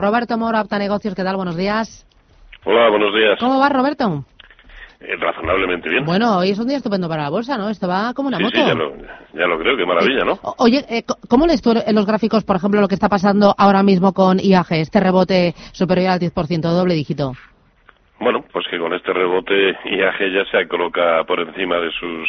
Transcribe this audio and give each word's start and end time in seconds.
Roberto 0.00 0.38
Mora, 0.38 0.60
Opta 0.60 0.78
Negocios, 0.78 1.12
¿qué 1.16 1.24
tal? 1.24 1.34
Buenos 1.34 1.56
días. 1.56 2.06
Hola, 2.64 2.88
buenos 2.88 3.12
días. 3.12 3.36
¿Cómo 3.40 3.58
va, 3.58 3.68
Roberto? 3.68 4.24
Eh, 5.00 5.16
razonablemente 5.16 5.88
bien. 5.90 6.04
Bueno, 6.04 6.38
hoy 6.38 6.50
es 6.50 6.58
un 6.60 6.68
día 6.68 6.76
estupendo 6.76 7.08
para 7.08 7.24
la 7.24 7.30
bolsa, 7.30 7.58
¿no? 7.58 7.68
Esto 7.68 7.88
va 7.88 8.14
como 8.14 8.28
una 8.28 8.36
sí, 8.36 8.44
moto. 8.44 8.58
sí, 8.58 8.64
ya 8.64 8.74
lo, 8.74 8.96
ya 8.96 9.46
lo 9.48 9.58
creo, 9.58 9.76
qué 9.76 9.84
maravilla, 9.84 10.24
¿no? 10.24 10.38
Oye, 10.58 10.84
eh, 10.88 11.02
¿cómo 11.28 11.48
lees 11.48 11.60
tú 11.62 11.72
en 11.72 11.96
los 11.96 12.06
gráficos, 12.06 12.44
por 12.44 12.54
ejemplo, 12.54 12.80
lo 12.80 12.86
que 12.86 12.94
está 12.94 13.08
pasando 13.08 13.56
ahora 13.58 13.82
mismo 13.82 14.12
con 14.12 14.38
IAG, 14.38 14.70
este 14.70 15.00
rebote 15.00 15.54
superior 15.72 16.10
al 16.10 16.20
10%, 16.20 16.60
doble 16.60 16.94
dígito? 16.94 17.32
Bueno, 18.20 18.44
pues 18.52 18.66
que 18.70 18.78
con 18.78 18.94
este 18.94 19.12
rebote 19.12 19.70
IAG 19.84 20.18
ya 20.32 20.44
se 20.52 20.68
coloca 20.68 21.24
por 21.24 21.40
encima 21.40 21.78
de 21.78 21.90
sus 21.90 22.28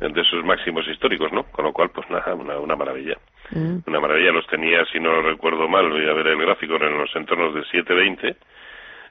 de 0.00 0.24
sus 0.24 0.42
máximos 0.44 0.88
históricos, 0.88 1.30
¿no? 1.30 1.44
Con 1.44 1.66
lo 1.66 1.74
cual, 1.74 1.90
pues 1.90 2.08
nada, 2.08 2.34
una, 2.34 2.58
una 2.58 2.74
maravilla. 2.74 3.16
Mm. 3.50 3.78
Una 3.86 4.00
maravilla, 4.00 4.32
los 4.32 4.46
tenía, 4.46 4.84
si 4.92 4.98
no 4.98 5.12
lo 5.12 5.22
recuerdo 5.22 5.68
mal, 5.68 5.88
voy 5.88 6.08
a 6.08 6.12
ver 6.12 6.26
el 6.26 6.38
gráfico, 6.38 6.76
en 6.76 6.98
los 6.98 7.14
entornos 7.14 7.54
de 7.54 7.60
7.20. 7.62 8.36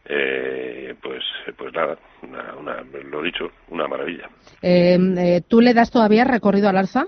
Eh, 0.08 0.96
pues, 1.02 1.24
pues 1.58 1.74
nada, 1.74 1.98
una, 2.22 2.54
una, 2.56 2.84
lo 3.10 3.22
dicho, 3.22 3.52
una 3.70 3.88
maravilla. 3.88 4.30
Eh, 4.62 4.98
eh, 5.18 5.42
¿Tú 5.48 5.62
le 5.62 5.74
das 5.74 5.92
todavía 5.92 6.24
recorrido 6.26 6.70
al 6.70 6.78
alza? 6.78 7.06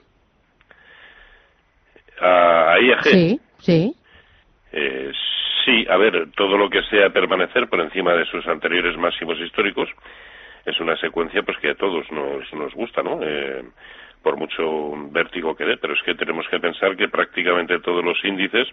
A, 2.19 2.73
a 2.73 2.79
IAG, 2.81 3.03
Sí, 3.03 3.39
sí. 3.59 3.95
Eh, 4.71 5.11
sí, 5.63 5.85
a 5.89 5.97
ver, 5.97 6.31
todo 6.35 6.57
lo 6.57 6.69
que 6.69 6.81
sea 6.89 7.11
permanecer 7.11 7.67
por 7.69 7.79
encima 7.81 8.13
de 8.13 8.25
sus 8.25 8.47
anteriores 8.47 8.97
máximos 8.97 9.39
históricos 9.39 9.89
es 10.65 10.79
una 10.79 10.97
secuencia 10.97 11.43
pues 11.43 11.57
que 11.59 11.69
a 11.69 11.75
todos 11.75 12.11
nos, 12.11 12.51
nos 12.53 12.73
gusta, 12.73 13.03
¿no? 13.03 13.19
Por 14.27 14.35
mucho 14.35 14.91
vértigo 15.09 15.55
que 15.55 15.63
dé, 15.63 15.77
pero 15.77 15.93
es 15.93 16.01
que 16.03 16.13
tenemos 16.13 16.45
que 16.49 16.59
pensar 16.59 16.97
que 16.97 17.07
prácticamente 17.07 17.79
todos 17.79 18.03
los 18.03 18.21
índices, 18.25 18.67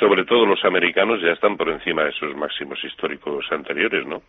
sobre 0.00 0.24
todo 0.24 0.44
los 0.44 0.64
americanos, 0.64 1.20
ya 1.20 1.30
están 1.30 1.56
por 1.56 1.68
encima 1.68 2.02
de 2.02 2.10
sus 2.10 2.34
máximos 2.34 2.82
históricos 2.82 3.46
anteriores, 3.52 4.04
¿no? 4.04 4.22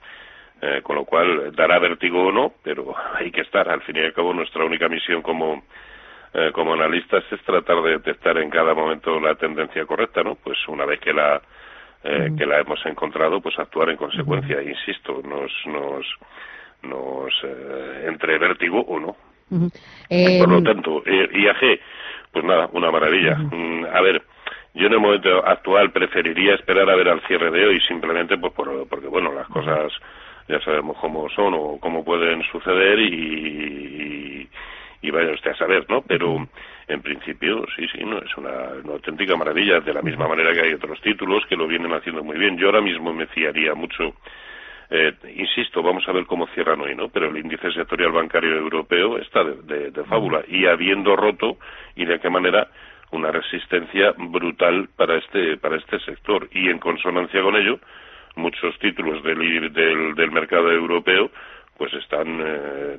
Eh, 0.62 0.82
con 0.84 0.96
lo 0.98 1.06
cual, 1.06 1.56
dará 1.56 1.80
vértigo 1.80 2.28
o 2.28 2.32
no, 2.32 2.54
pero 2.62 2.94
hay 3.16 3.32
que 3.32 3.42
estar. 3.42 3.68
Al 3.68 3.82
fin 3.82 3.96
y 3.96 4.02
al 4.02 4.14
cabo, 4.14 4.32
nuestra 4.32 4.64
única 4.64 4.88
misión 4.88 5.24
como, 5.24 5.64
eh, 6.36 6.52
como 6.54 6.76
analistas 6.76 7.24
es 7.32 7.42
tratar 7.42 7.82
de 7.82 7.94
detectar 7.94 8.38
en 8.38 8.52
cada 8.52 8.76
momento 8.76 9.20
la 9.20 9.34
tendencia 9.34 9.88
correcta, 9.88 10.22
¿no? 10.22 10.36
Pues 10.36 10.60
una 10.68 10.86
vez 10.86 11.00
que 11.00 11.14
la, 11.14 11.42
eh, 12.04 12.30
que 12.38 12.46
la 12.46 12.60
hemos 12.60 12.86
encontrado, 12.86 13.42
pues 13.42 13.58
actuar 13.58 13.90
en 13.90 13.98
consecuencia. 13.98 14.62
Insisto, 14.62 15.20
nos, 15.24 15.52
nos, 15.66 16.06
nos 16.84 17.34
eh, 17.44 18.06
entre 18.08 18.38
vértigo 18.38 18.82
o 18.82 19.00
no. 19.00 19.33
Eh, 20.10 20.40
Por 20.40 20.50
lo 20.50 20.64
tanto, 20.64 21.04
eh, 21.06 21.30
IAG, 21.34 21.80
pues 22.32 22.46
nada, 22.46 22.70
una 22.74 22.92
maravilla. 22.92 23.36
Mm, 23.36 23.86
a 23.94 24.02
ver, 24.02 24.22
yo 24.74 24.88
en 24.88 24.94
el 24.94 25.00
momento 25.00 25.46
actual 25.46 25.92
preferiría 25.92 26.56
esperar 26.56 26.90
a 26.90 26.96
ver 26.96 27.10
al 27.10 27.22
cierre 27.28 27.52
de 27.52 27.66
hoy, 27.66 27.80
simplemente 27.82 28.38
pues 28.38 28.54
por, 28.54 28.88
porque, 28.88 29.08
bueno, 29.08 29.32
las 29.34 29.48
cosas 29.48 29.92
ya 30.48 30.60
sabemos 30.62 30.98
cómo 31.00 31.30
son 31.30 31.54
o 31.54 31.78
cómo 31.80 32.04
pueden 32.04 32.44
suceder 32.52 33.00
y, 33.00 33.06
y, 33.06 34.50
y 35.02 35.12
vaya 35.12 35.32
usted 35.32 35.52
a 35.52 35.58
saber, 35.58 35.86
¿no? 35.90 36.02
Pero 36.02 36.48
en 36.88 37.02
principio, 37.02 37.66
sí, 37.76 37.88
sí, 37.90 38.04
no 38.04 38.18
es 38.18 38.36
una, 38.38 38.74
una 38.84 38.94
auténtica 38.94 39.36
maravilla, 39.36 39.80
de 39.80 39.94
la 39.94 40.02
misma 40.02 40.28
manera 40.28 40.54
que 40.54 40.62
hay 40.62 40.74
otros 40.74 41.00
títulos 41.02 41.46
que 41.48 41.56
lo 41.56 41.68
vienen 41.68 41.94
haciendo 41.94 42.24
muy 42.24 42.38
bien. 42.38 42.58
Yo 42.58 42.68
ahora 42.68 42.82
mismo 42.82 43.14
me 43.14 43.28
fiaría 43.28 43.74
mucho 43.74 44.16
eh, 44.96 45.14
insisto, 45.36 45.82
vamos 45.82 46.08
a 46.08 46.12
ver 46.12 46.26
cómo 46.26 46.46
cierran 46.54 46.80
hoy, 46.82 46.94
¿no? 46.96 47.10
Pero 47.10 47.28
el 47.30 47.38
índice 47.38 47.72
sectorial 47.72 48.12
bancario 48.12 48.56
europeo 48.56 49.18
está 49.18 49.44
de, 49.44 49.56
de- 49.64 49.92
de 49.92 50.04
fábula. 50.06 50.44
Y 50.48 50.66
habiendo 50.68 51.16
roto 51.16 51.58
y 51.96 52.06
de 52.06 52.20
qué 52.20 52.30
manera 52.30 52.68
una 53.12 53.32
resistencia 53.32 54.14
brutal 54.18 54.90
para 54.96 55.18
este 55.18 55.58
para 55.58 55.78
este 55.78 56.00
sector. 56.02 56.48
Y 56.52 56.70
en 56.70 56.78
consonancia 56.80 57.42
con 57.42 57.56
ello 57.56 57.80
muchos 58.36 58.78
títulos 58.80 59.24
del 59.24 59.72
del, 59.74 60.16
del 60.16 60.32
mercado 60.32 60.72
europeo 60.72 61.30
pues 61.78 61.94
están 61.94 62.40
eh, 62.40 62.98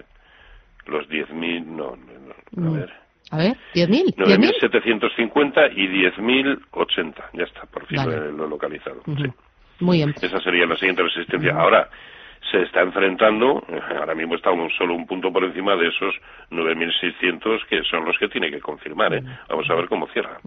los 0.87 1.07
10.000, 1.09 1.65
no, 1.67 1.97
no, 1.97 2.35
no, 2.57 2.67
a 2.67 2.71
Mm. 2.71 2.75
ver. 2.75 3.04
A 3.31 3.37
ver, 3.39 3.57
¿10.000? 3.75 4.15
¿10.000? 4.17 4.53
9.750 4.61 5.73
y 5.77 5.89
10.080. 5.89 7.15
Ya 7.33 7.45
está, 7.45 7.63
por 7.67 7.87
fin 7.87 7.97
Vale. 7.99 8.33
lo, 8.33 8.45
he- 8.47 8.49
localizado. 8.49 9.03
Sí. 9.07 9.25
Muy 9.81 9.99
bien. 9.99 10.15
Esa 10.21 10.41
sería 10.41 10.67
la 10.67 10.77
siguiente 10.77 11.03
resistencia. 11.03 11.55
Ahora, 11.57 11.89
se 12.53 12.63
está 12.63 12.83
enfrentando, 12.83 13.65
ahora 13.99 14.15
mismo 14.15 14.37
está 14.37 14.51
un, 14.51 14.71
solo 14.71 14.95
un 14.95 15.07
punto 15.07 15.33
por 15.33 15.43
encima 15.45 15.75
de 15.77 15.89
esos 15.89 16.15
9.600 16.51 17.67
que 17.69 17.83
son 17.91 18.05
los 18.05 18.17
que 18.19 18.29
tiene 18.29 18.51
que 18.51 18.61
confirmar. 18.61 19.15
¿eh? 19.15 19.23
Vamos 19.49 19.69
a 19.71 19.75
ver 19.75 19.89
cómo 19.89 20.07
cierra. 20.09 20.39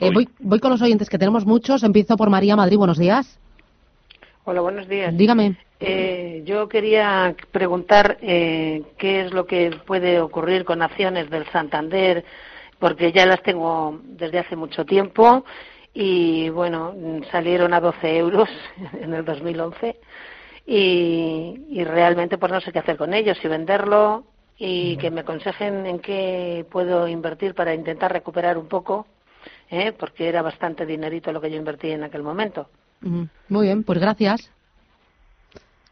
Eh, 0.00 0.10
voy, 0.12 0.28
voy 0.38 0.60
con 0.60 0.70
los 0.70 0.80
oyentes, 0.82 1.10
que 1.10 1.18
tenemos 1.18 1.44
muchos. 1.44 1.82
Empiezo 1.82 2.16
por 2.16 2.30
María 2.30 2.56
Madrid. 2.56 2.76
Buenos 2.78 2.98
días. 2.98 3.38
Hola, 4.44 4.62
buenos 4.62 4.88
días. 4.88 5.16
Dígame. 5.16 5.56
Eh, 5.80 6.42
yo 6.44 6.68
quería 6.68 7.34
preguntar 7.52 8.18
eh, 8.22 8.82
qué 8.98 9.22
es 9.22 9.32
lo 9.32 9.46
que 9.46 9.70
puede 9.86 10.20
ocurrir 10.20 10.64
con 10.64 10.82
acciones 10.82 11.28
del 11.30 11.46
Santander, 11.50 12.24
porque 12.78 13.12
ya 13.12 13.26
las 13.26 13.42
tengo 13.42 14.00
desde 14.02 14.38
hace 14.38 14.56
mucho 14.56 14.84
tiempo 14.84 15.44
y, 15.92 16.48
bueno, 16.50 16.94
salieron 17.30 17.74
a 17.74 17.80
12 17.80 18.16
euros 18.16 18.48
en 19.00 19.12
el 19.12 19.24
2011 19.24 19.96
y, 20.66 21.66
y 21.70 21.84
realmente 21.84 22.38
pues 22.38 22.52
no 22.52 22.60
sé 22.60 22.72
qué 22.72 22.78
hacer 22.78 22.96
con 22.96 23.12
ellos, 23.12 23.38
si 23.42 23.48
venderlo 23.48 24.24
y 24.62 24.98
que 24.98 25.10
me 25.10 25.22
aconsejen 25.22 25.86
en 25.86 25.98
qué 26.00 26.66
puedo 26.70 27.08
invertir 27.08 27.54
para 27.54 27.74
intentar 27.74 28.12
recuperar 28.12 28.58
un 28.58 28.68
poco, 28.68 29.06
¿eh? 29.70 29.92
porque 29.92 30.28
era 30.28 30.42
bastante 30.42 30.84
dinerito 30.84 31.32
lo 31.32 31.40
que 31.40 31.50
yo 31.50 31.56
invertí 31.56 31.90
en 31.90 32.04
aquel 32.04 32.22
momento. 32.22 32.68
Muy 33.02 33.66
bien, 33.66 33.84
pues 33.84 33.98
gracias. 33.98 34.52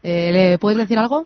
Eh, 0.03 0.31
¿Le 0.31 0.57
puedes 0.59 0.77
decir 0.77 0.97
algo? 0.97 1.25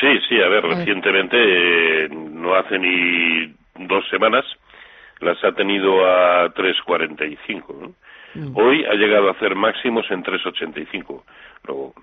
Sí, 0.00 0.18
sí, 0.28 0.40
a 0.40 0.48
ver, 0.48 0.64
A 0.64 0.68
recientemente, 0.76 1.36
eh, 1.38 2.08
no 2.08 2.54
hace 2.54 2.78
ni 2.78 3.54
dos 3.86 4.08
semanas, 4.08 4.44
las 5.20 5.42
ha 5.44 5.52
tenido 5.52 6.06
a 6.06 6.52
3.45. 6.54 7.74
¿no? 7.74 7.94
Mm. 8.34 8.56
Hoy 8.56 8.84
ha 8.84 8.94
llegado 8.94 9.28
a 9.28 9.32
hacer 9.32 9.54
máximos 9.54 10.08
en 10.10 10.22
3.85. 10.22 11.22
Luego, 11.66 11.94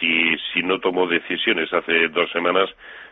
si, 0.00 0.36
si 0.52 0.62
no 0.62 0.80
tomó 0.80 1.06
decisiones 1.06 1.72
hace 1.72 2.08
dos 2.08 2.30
semanas, 2.32 2.70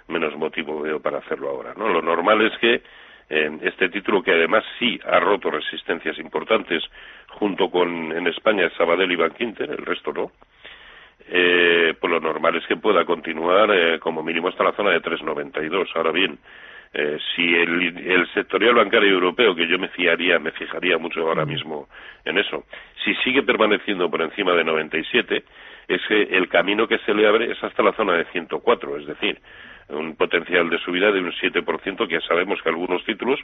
menos 0.08 0.36
motivo 0.36 0.80
veo 0.80 1.00
para 1.00 1.18
hacerlo 1.18 1.50
ahora. 1.50 1.74
¿no? 1.76 1.88
Lo 1.88 2.02
normal 2.02 2.42
es 2.42 2.58
que 2.58 2.82
eh, 3.28 3.50
este 3.62 3.88
título, 3.88 4.22
que 4.22 4.32
además 4.32 4.64
sí 4.78 5.00
ha 5.06 5.18
roto 5.20 5.50
resistencias 5.50 6.18
importantes, 6.18 6.82
junto 7.28 7.70
con 7.70 8.12
en 8.12 8.26
España 8.26 8.70
Sabadell 8.76 9.12
y 9.12 9.16
Bank 9.16 9.40
Inter, 9.40 9.70
el 9.70 9.84
resto 9.84 10.12
no, 10.12 10.30
eh, 11.28 11.94
pues 11.98 12.10
lo 12.10 12.20
normal 12.20 12.56
es 12.56 12.66
que 12.66 12.76
pueda 12.76 13.04
continuar 13.04 13.70
eh, 13.72 13.98
como 13.98 14.22
mínimo 14.22 14.48
hasta 14.48 14.64
la 14.64 14.72
zona 14.72 14.90
de 14.90 15.00
3,92. 15.00 15.88
Ahora 15.94 16.10
bien, 16.10 16.38
eh, 16.92 17.18
si 17.34 17.54
el, 17.54 17.96
el, 18.06 18.32
sectorial 18.34 18.74
bancario 18.74 19.10
europeo, 19.10 19.54
que 19.54 19.66
yo 19.66 19.78
me 19.78 19.88
fiaría, 19.88 20.38
me 20.38 20.52
fijaría 20.52 20.98
mucho 20.98 21.26
ahora 21.26 21.44
mismo 21.44 21.88
en 22.24 22.38
eso, 22.38 22.64
si 23.04 23.14
sigue 23.16 23.42
permaneciendo 23.42 24.10
por 24.10 24.22
encima 24.22 24.52
de 24.52 24.64
97, 24.64 25.44
es 25.88 26.00
que 26.06 26.22
el 26.22 26.48
camino 26.48 26.86
que 26.86 26.98
se 26.98 27.14
le 27.14 27.26
abre 27.26 27.50
es 27.50 27.62
hasta 27.64 27.82
la 27.82 27.92
zona 27.92 28.14
de 28.14 28.24
104, 28.26 28.98
es 28.98 29.06
decir, 29.06 29.40
un 29.88 30.16
potencial 30.16 30.68
de 30.70 30.78
subida 30.78 31.10
de 31.12 31.20
un 31.20 31.32
7%, 31.32 32.08
que 32.08 32.20
sabemos 32.20 32.60
que 32.62 32.68
algunos 32.68 33.04
títulos 33.04 33.38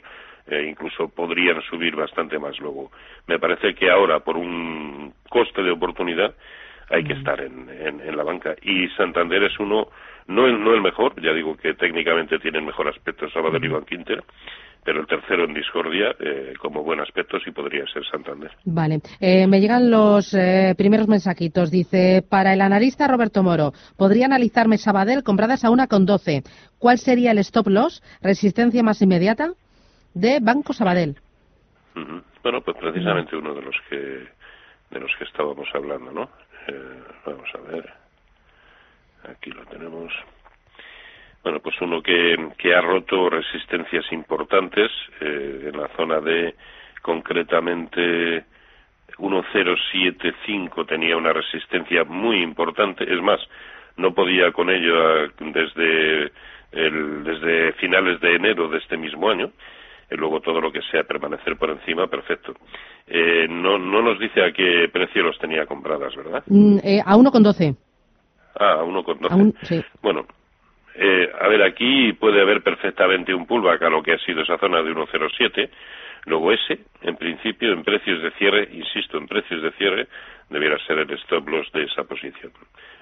eh, 0.47 0.65
incluso 0.69 1.09
podrían 1.09 1.61
subir 1.63 1.95
bastante 1.95 2.39
más 2.39 2.59
luego. 2.59 2.91
Me 3.27 3.39
parece 3.39 3.75
que 3.75 3.89
ahora, 3.89 4.19
por 4.19 4.37
un 4.37 5.13
coste 5.29 5.61
de 5.61 5.71
oportunidad, 5.71 6.33
hay 6.89 7.03
que 7.03 7.13
estar 7.13 7.39
en, 7.39 7.69
en, 7.69 8.17
la 8.17 8.23
banca. 8.23 8.55
Y 8.61 8.89
Santander 8.89 9.43
es 9.43 9.57
uno, 9.59 9.87
no 10.27 10.45
el, 10.45 10.61
no 10.61 10.73
el 10.73 10.81
mejor, 10.81 11.19
ya 11.21 11.31
digo 11.33 11.55
que 11.55 11.73
técnicamente 11.73 12.37
tienen 12.39 12.65
mejor 12.65 12.89
aspecto 12.89 13.29
Sabadell 13.29 13.63
y 13.63 13.69
Bank 13.69 13.91
Inter, 13.91 14.23
pero 14.83 15.01
el 15.01 15.07
tercero 15.07 15.45
en 15.45 15.53
discordia, 15.53 16.15
eh, 16.19 16.53
como 16.59 16.83
buen 16.83 16.99
aspecto, 16.99 17.39
sí 17.39 17.51
podría 17.51 17.85
ser 17.87 18.03
Santander. 18.05 18.51
Vale. 18.65 19.01
Eh, 19.19 19.45
me 19.47 19.59
llegan 19.59 19.91
los 19.91 20.33
eh, 20.33 20.73
primeros 20.77 21.07
mensajitos. 21.07 21.69
Dice, 21.69 22.23
para 22.27 22.53
el 22.53 22.61
analista 22.61 23.07
Roberto 23.07 23.43
Moro, 23.43 23.73
podría 23.97 24.25
analizarme 24.25 24.77
Sabadell 24.77 25.23
compradas 25.23 25.63
a 25.63 25.69
una 25.69 25.87
con 25.87 26.05
12. 26.05 26.43
¿Cuál 26.79 26.97
sería 26.97 27.31
el 27.31 27.37
stop 27.39 27.67
loss, 27.67 28.01
resistencia 28.21 28.81
más 28.81 29.01
inmediata 29.01 29.51
de 30.13 30.39
Banco 30.41 30.73
Sabadell? 30.73 31.17
Bueno, 32.43 32.61
pues 32.61 32.77
precisamente 32.77 33.35
uno 33.35 33.53
de 33.53 33.61
los 33.61 33.75
que 33.89 34.41
de 34.91 34.99
los 34.99 35.11
que 35.17 35.23
estábamos 35.23 35.67
hablando, 35.73 36.11
¿no? 36.11 36.29
Eh, 36.67 37.03
vamos 37.25 37.49
a 37.55 37.71
ver. 37.71 37.93
Aquí 39.29 39.51
lo 39.51 39.65
tenemos. 39.65 40.11
Bueno, 41.43 41.59
pues 41.59 41.75
uno 41.81 42.01
que, 42.01 42.51
que 42.57 42.75
ha 42.75 42.81
roto 42.81 43.29
resistencias 43.29 44.05
importantes 44.11 44.91
eh, 45.19 45.69
en 45.73 45.79
la 45.79 45.87
zona 45.95 46.19
de 46.19 46.55
concretamente 47.01 48.45
1075 49.17 50.85
tenía 50.85 51.17
una 51.17 51.33
resistencia 51.33 52.03
muy 52.03 52.41
importante. 52.41 53.03
Es 53.03 53.21
más, 53.21 53.39
no 53.97 54.13
podía 54.13 54.51
con 54.51 54.69
ello 54.69 55.29
desde, 55.39 56.31
el, 56.71 57.23
desde 57.23 57.73
finales 57.73 58.19
de 58.21 58.35
enero 58.35 58.67
de 58.69 58.77
este 58.77 58.97
mismo 58.97 59.29
año 59.29 59.51
y 60.11 60.15
luego 60.15 60.41
todo 60.41 60.59
lo 60.59 60.71
que 60.71 60.81
sea 60.91 61.03
permanecer 61.03 61.55
por 61.57 61.69
encima, 61.69 62.07
perfecto. 62.07 62.53
Eh, 63.07 63.47
no, 63.49 63.77
no 63.77 64.01
nos 64.01 64.19
dice 64.19 64.43
a 64.43 64.51
qué 64.51 64.89
precio 64.91 65.23
los 65.23 65.37
tenía 65.39 65.65
compradas, 65.65 66.15
¿verdad? 66.15 66.43
Mm, 66.47 66.77
eh, 66.83 67.01
a 67.03 67.15
1,12. 67.15 67.75
Ah, 68.59 68.79
a 68.79 68.83
1,12. 68.83 69.53
Sí. 69.63 69.83
Bueno, 70.01 70.25
eh, 71.03 71.31
a 71.41 71.47
ver, 71.47 71.63
aquí 71.63 72.13
puede 72.13 72.41
haber 72.41 72.61
perfectamente 72.61 73.33
un 73.33 73.47
pullback 73.47 73.81
a 73.81 73.89
lo 73.89 74.03
que 74.03 74.13
ha 74.13 74.19
sido 74.19 74.43
esa 74.43 74.59
zona 74.59 74.83
de 74.83 74.91
1,07. 74.91 75.69
Luego 76.25 76.51
ese, 76.51 76.81
en 77.01 77.15
principio, 77.15 77.73
en 77.73 77.83
precios 77.83 78.21
de 78.21 78.29
cierre, 78.31 78.69
insisto, 78.71 79.17
en 79.17 79.27
precios 79.27 79.63
de 79.63 79.71
cierre, 79.71 80.07
debiera 80.47 80.77
ser 80.85 80.99
el 80.99 81.09
stop 81.13 81.47
loss 81.49 81.71
de 81.71 81.85
esa 81.85 82.03
posición. 82.03 82.51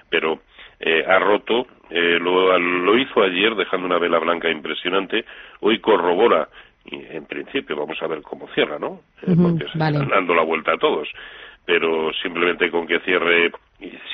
Pero 0.08 0.40
eh, 0.80 1.04
ha 1.06 1.18
roto, 1.18 1.66
eh, 1.90 2.18
lo, 2.18 2.58
lo 2.58 2.96
hizo 2.96 3.22
ayer 3.22 3.54
dejando 3.54 3.84
una 3.84 3.98
vela 3.98 4.18
blanca 4.18 4.48
impresionante, 4.48 5.26
hoy 5.60 5.78
corrobora 5.80 6.48
y 6.86 6.96
en 7.14 7.26
principio 7.26 7.76
vamos 7.76 8.00
a 8.00 8.06
ver 8.06 8.22
cómo 8.22 8.48
cierra, 8.54 8.78
¿no? 8.78 9.02
Eh, 9.26 9.36
porque 9.36 9.66
se 9.66 9.72
están 9.72 10.08
dando 10.08 10.34
la 10.34 10.42
vuelta 10.42 10.72
a 10.72 10.78
todos. 10.78 11.06
Pero 11.66 12.10
simplemente 12.22 12.70
con 12.70 12.86
que 12.86 13.00
cierre, 13.00 13.52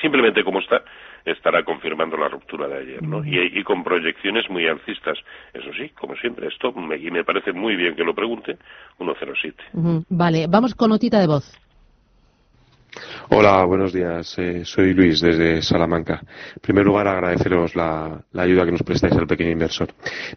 simplemente 0.01 0.43
como 0.43 0.59
está, 0.59 0.83
estará 1.25 1.63
confirmando 1.63 2.17
la 2.17 2.29
ruptura 2.29 2.67
de 2.67 2.77
ayer, 2.79 3.03
¿no? 3.03 3.23
y, 3.25 3.63
con 3.63 3.83
proyecciones 3.83 4.49
muy 4.49 4.67
alcistas. 4.67 5.17
Eso 5.53 5.71
sí, 5.73 5.89
como 5.89 6.15
siempre, 6.15 6.47
esto, 6.47 6.71
me, 6.73 6.97
y 6.97 7.11
me 7.11 7.23
parece 7.23 7.51
muy 7.53 7.75
bien 7.75 7.95
que 7.95 8.03
lo 8.03 8.13
pregunte, 8.13 8.57
107. 8.97 9.63
Vale, 10.09 10.47
vamos 10.47 10.73
con 10.75 10.89
notita 10.89 11.19
de 11.19 11.27
voz. 11.27 11.57
Hola, 13.29 13.65
buenos 13.65 13.93
días. 13.93 14.37
Eh, 14.39 14.63
soy 14.63 14.93
Luis 14.93 15.19
desde 15.19 15.61
Salamanca. 15.61 16.21
En 16.21 16.61
primer 16.61 16.85
lugar, 16.85 17.07
agradeceros 17.07 17.75
la, 17.75 18.23
ayuda 18.35 18.65
que 18.65 18.71
nos 18.71 18.83
prestáis 18.83 19.13
al 19.13 19.27
pequeño 19.27 19.51
inversor. 19.51 19.89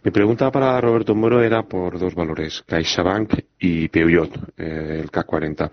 Mi 0.03 0.11
pregunta 0.11 0.51
para 0.51 0.79
Roberto 0.81 1.15
Moro 1.15 1.41
era 1.41 1.63
por 1.63 1.97
dos 1.97 2.13
valores, 2.13 2.63
CaixaBank 2.67 3.33
y 3.59 3.87
Peugeot, 3.87 4.35
eh, 4.57 4.99
el 5.01 5.09
K40. 5.09 5.71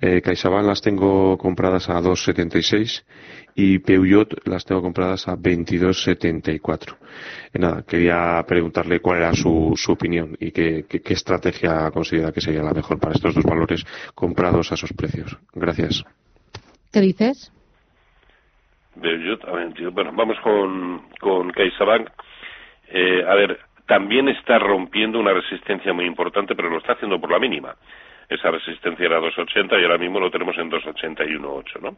Eh, 0.00 0.20
CaixaBank 0.20 0.66
las 0.66 0.80
tengo 0.80 1.36
compradas 1.38 1.88
a 1.88 2.00
2,76 2.00 3.04
y 3.60 3.80
Peugeot 3.80 4.46
las 4.46 4.64
tengo 4.64 4.80
compradas 4.80 5.26
a 5.26 5.34
22,74. 5.34 6.96
Eh, 7.52 7.58
nada, 7.58 7.82
quería 7.82 8.40
preguntarle 8.46 9.00
cuál 9.00 9.18
era 9.18 9.32
su, 9.32 9.72
su 9.74 9.90
opinión 9.90 10.36
y 10.38 10.52
qué, 10.52 10.84
qué 10.88 11.12
estrategia 11.12 11.90
considera 11.90 12.30
que 12.30 12.40
sería 12.40 12.62
la 12.62 12.72
mejor 12.72 13.00
para 13.00 13.14
estos 13.14 13.34
dos 13.34 13.42
valores 13.42 13.84
comprados 14.14 14.70
a 14.70 14.76
esos 14.76 14.92
precios. 14.92 15.36
Gracias. 15.52 16.04
¿Qué 16.92 17.00
dices? 17.00 17.52
Bueno, 18.94 20.12
vamos 20.12 20.36
con, 20.40 21.08
con 21.18 21.50
CaixaBank. 21.50 22.10
Eh, 22.90 23.24
a 23.26 23.34
ver, 23.34 23.58
también 23.88 24.28
está 24.28 24.60
rompiendo 24.60 25.18
una 25.18 25.32
resistencia 25.32 25.92
muy 25.92 26.04
importante, 26.04 26.54
pero 26.54 26.70
lo 26.70 26.78
está 26.78 26.92
haciendo 26.92 27.20
por 27.20 27.32
la 27.32 27.40
mínima. 27.40 27.74
Esa 28.28 28.52
resistencia 28.52 29.06
era 29.06 29.18
2,80 29.18 29.80
y 29.80 29.82
ahora 29.82 29.98
mismo 29.98 30.20
lo 30.20 30.30
tenemos 30.30 30.56
en 30.58 30.70
2,81,8, 30.70 31.80
¿no? 31.80 31.96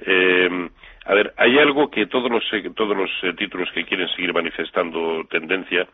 Eh, 0.00 0.68
a 1.04 1.14
ver, 1.14 1.34
hay 1.36 1.58
algo 1.58 1.90
que 1.90 2.06
todos 2.06 2.30
los, 2.30 2.44
todos 2.74 2.96
los 2.96 3.10
eh, 3.22 3.32
títulos 3.34 3.70
que 3.72 3.84
quieren 3.84 4.08
seguir 4.08 4.32
manifestando 4.32 5.24
tendencia 5.28 5.86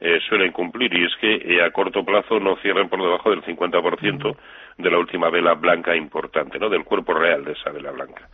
eh, 0.00 0.20
suelen 0.28 0.52
cumplir 0.52 0.92
y 0.94 1.04
es 1.04 1.16
que 1.16 1.34
eh, 1.36 1.62
a 1.62 1.70
corto 1.70 2.04
plazo 2.04 2.38
no 2.38 2.56
cierren 2.56 2.88
por 2.88 3.00
debajo 3.00 3.30
del 3.30 3.42
50% 3.42 4.36
de 4.76 4.90
la 4.90 4.98
última 4.98 5.30
vela 5.30 5.54
blanca 5.54 5.96
importante, 5.96 6.58
¿no? 6.58 6.68
Del 6.68 6.84
cuerpo 6.84 7.14
real 7.14 7.44
de 7.44 7.52
esa 7.52 7.70
vela 7.70 7.92
blanca. 7.92 8.28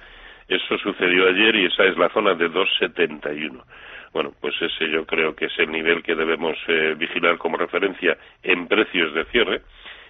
Eso 0.49 0.76
sucedió 0.79 1.29
ayer 1.29 1.55
y 1.55 1.67
esa 1.67 1.85
es 1.85 1.97
la 1.97 2.09
zona 2.09 2.35
de 2.35 2.49
271. 2.49 3.64
Bueno, 4.12 4.32
pues 4.41 4.55
ese 4.61 4.91
yo 4.91 5.06
creo 5.06 5.37
que 5.37 5.47
es 5.47 5.59
el 5.59 5.70
nivel 5.70 6.03
que 6.03 6.17
debemos 6.17 6.56
eh, 6.67 6.94
vigilar 6.99 7.38
como 7.38 7.56
referencia 7.56 8.17
en 8.43 8.67
precios 8.67 9.14
de 9.14 9.25
cierre. 9.26 9.62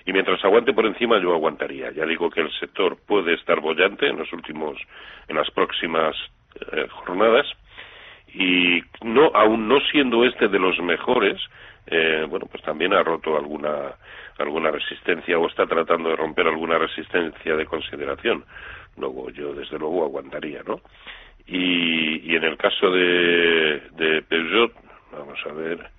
Y 0.05 0.13
mientras 0.13 0.45
aguante 0.45 0.73
por 0.73 0.87
encima, 0.87 1.19
yo 1.19 1.33
aguantaría. 1.33 1.91
Ya 1.93 2.05
digo 2.07 2.31
que 2.31 2.41
el 2.41 2.53
sector 2.59 2.97
puede 3.07 3.35
estar 3.35 3.61
bollante 3.61 4.09
en 4.09 4.19
los 4.19 4.33
últimos, 4.33 4.77
en 5.29 5.37
las 5.37 5.51
próximas 5.51 6.17
jornadas. 6.91 7.47
Y 8.35 8.83
no 9.03 9.31
aún 9.35 9.69
no 9.69 9.81
siendo 9.91 10.25
este 10.25 10.49
de 10.49 10.59
los 10.59 10.79
mejores 10.81 11.41
eh, 11.87 12.25
bueno 12.29 12.47
pues 12.47 12.63
también 12.63 12.93
ha 12.94 13.03
roto 13.03 13.37
alguna 13.37 13.97
alguna 14.39 14.71
resistencia 14.71 15.39
o 15.39 15.47
está 15.47 15.67
tratando 15.67 16.11
de 16.11 16.17
romper 16.17 16.47
alguna 16.47 16.79
resistencia 16.79 17.56
de 17.56 17.67
consideración. 17.67 18.44
Luego 18.97 19.31
yo 19.31 19.55
desde 19.55 19.79
luego 19.79 20.05
aguantaría 20.05 20.63
no 20.67 20.81
y, 21.47 22.32
y 22.32 22.37
en 22.37 22.44
el 22.44 22.56
caso 22.56 22.91
de, 22.91 23.82
de 23.97 24.23
Peugeot 24.23 24.73
vamos 25.11 25.39
a 25.44 25.53
ver 25.53 25.91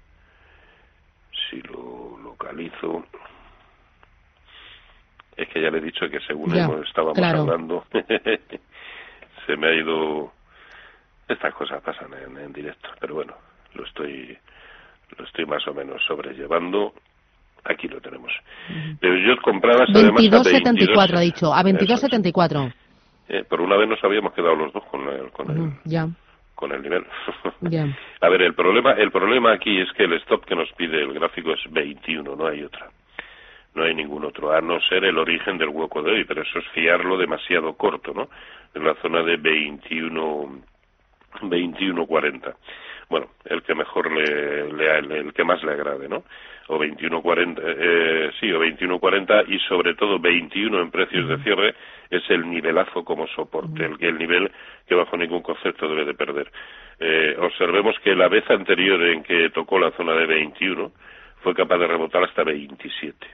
si 1.49 1.61
lo 1.61 2.17
localizo 2.23 3.05
es 5.37 5.47
que 5.49 5.61
ya 5.61 5.69
le 5.69 5.79
he 5.79 5.81
dicho 5.81 6.09
que 6.09 6.19
según 6.21 6.55
estábamos 6.85 7.17
hablando 7.17 7.85
se 9.45 9.57
me 9.57 9.67
ha 9.67 9.73
ido 9.73 10.31
estas 11.27 11.53
cosas 11.53 11.81
pasan 11.81 12.11
en, 12.13 12.53
directo, 12.53 12.89
pero 12.99 13.15
bueno, 13.15 13.33
lo 13.73 13.85
estoy, 13.85 14.37
lo 15.17 15.25
estoy 15.25 15.45
más 15.45 15.65
o 15.67 15.73
menos 15.73 16.03
sobrellevando. 16.05 16.93
Aquí 17.65 17.87
lo 17.87 18.01
tenemos. 18.01 18.31
Pero 18.99 19.15
yo 19.15 19.41
compraba 19.41 19.85
22.74 19.85 21.15
ha 21.15 21.19
dicho, 21.21 21.53
a 21.53 21.63
22.74. 21.63 22.73
Eh, 23.29 23.45
por 23.47 23.61
una 23.61 23.77
vez 23.77 23.87
nos 23.87 24.03
habíamos 24.03 24.33
quedado 24.33 24.55
los 24.55 24.73
dos 24.73 24.83
con 24.85 25.07
el, 25.07 25.31
con 25.31 25.49
el, 25.49 25.71
con 26.55 26.71
el 26.73 26.81
nivel. 26.81 27.05
a 28.21 28.29
ver, 28.29 28.41
el 28.41 28.53
problema, 28.53 28.91
el 28.91 29.11
problema 29.11 29.53
aquí 29.53 29.79
es 29.79 29.89
que 29.93 30.03
el 30.03 30.13
stop 30.13 30.43
que 30.43 30.55
nos 30.55 30.69
pide 30.73 31.01
el 31.01 31.13
gráfico 31.13 31.53
es 31.53 31.71
21, 31.71 32.35
no 32.35 32.47
hay 32.47 32.63
otra. 32.63 32.89
No 33.75 33.83
hay 33.83 33.95
ningún 33.95 34.23
otro, 34.25 34.51
a 34.51 34.61
no 34.61 34.79
ser 34.81 35.03
el 35.05 35.17
origen 35.17 35.57
del 35.57 35.69
hueco 35.69 36.03
de 36.03 36.11
hoy, 36.11 36.23
pero 36.25 36.43
eso 36.43 36.59
es 36.59 36.67
fiarlo 36.69 37.17
demasiado 37.17 37.73
corto, 37.75 38.13
¿no? 38.13 38.29
En 38.73 38.85
la 38.85 38.93
zona 38.95 39.23
de 39.23 39.37
21 39.37 40.63
21.40. 41.41 42.55
Bueno, 43.09 43.27
el 43.45 43.61
que 43.63 43.75
mejor 43.75 44.11
le, 44.11 44.71
le, 44.71 45.17
el 45.17 45.33
que 45.33 45.43
más 45.43 45.61
le 45.63 45.71
agrade, 45.71 46.07
¿no? 46.07 46.23
O 46.67 46.79
21.40, 46.79 47.59
eh, 47.61 48.31
sí, 48.39 48.51
o 48.51 48.63
21.40 48.63 49.45
y 49.49 49.59
sobre 49.67 49.95
todo 49.95 50.19
21 50.19 50.81
en 50.81 50.91
precios 50.91 51.27
de 51.27 51.37
cierre 51.43 51.75
es 52.09 52.23
el 52.29 52.49
nivelazo 52.49 53.03
como 53.03 53.27
soporte, 53.27 53.85
el, 53.85 53.97
el 53.99 54.17
nivel 54.17 54.49
que 54.87 54.95
bajo 54.95 55.17
ningún 55.17 55.41
concepto 55.41 55.87
debe 55.89 56.05
de 56.05 56.13
perder. 56.13 56.49
Eh, 56.99 57.35
observemos 57.39 57.99
que 57.99 58.15
la 58.15 58.29
vez 58.29 58.49
anterior 58.49 59.01
en 59.03 59.23
que 59.23 59.49
tocó 59.49 59.77
la 59.77 59.91
zona 59.91 60.13
de 60.13 60.25
21 60.25 60.91
fue 61.41 61.53
capaz 61.53 61.77
de 61.77 61.87
rebotar 61.87 62.23
hasta 62.23 62.43
27. 62.43 63.27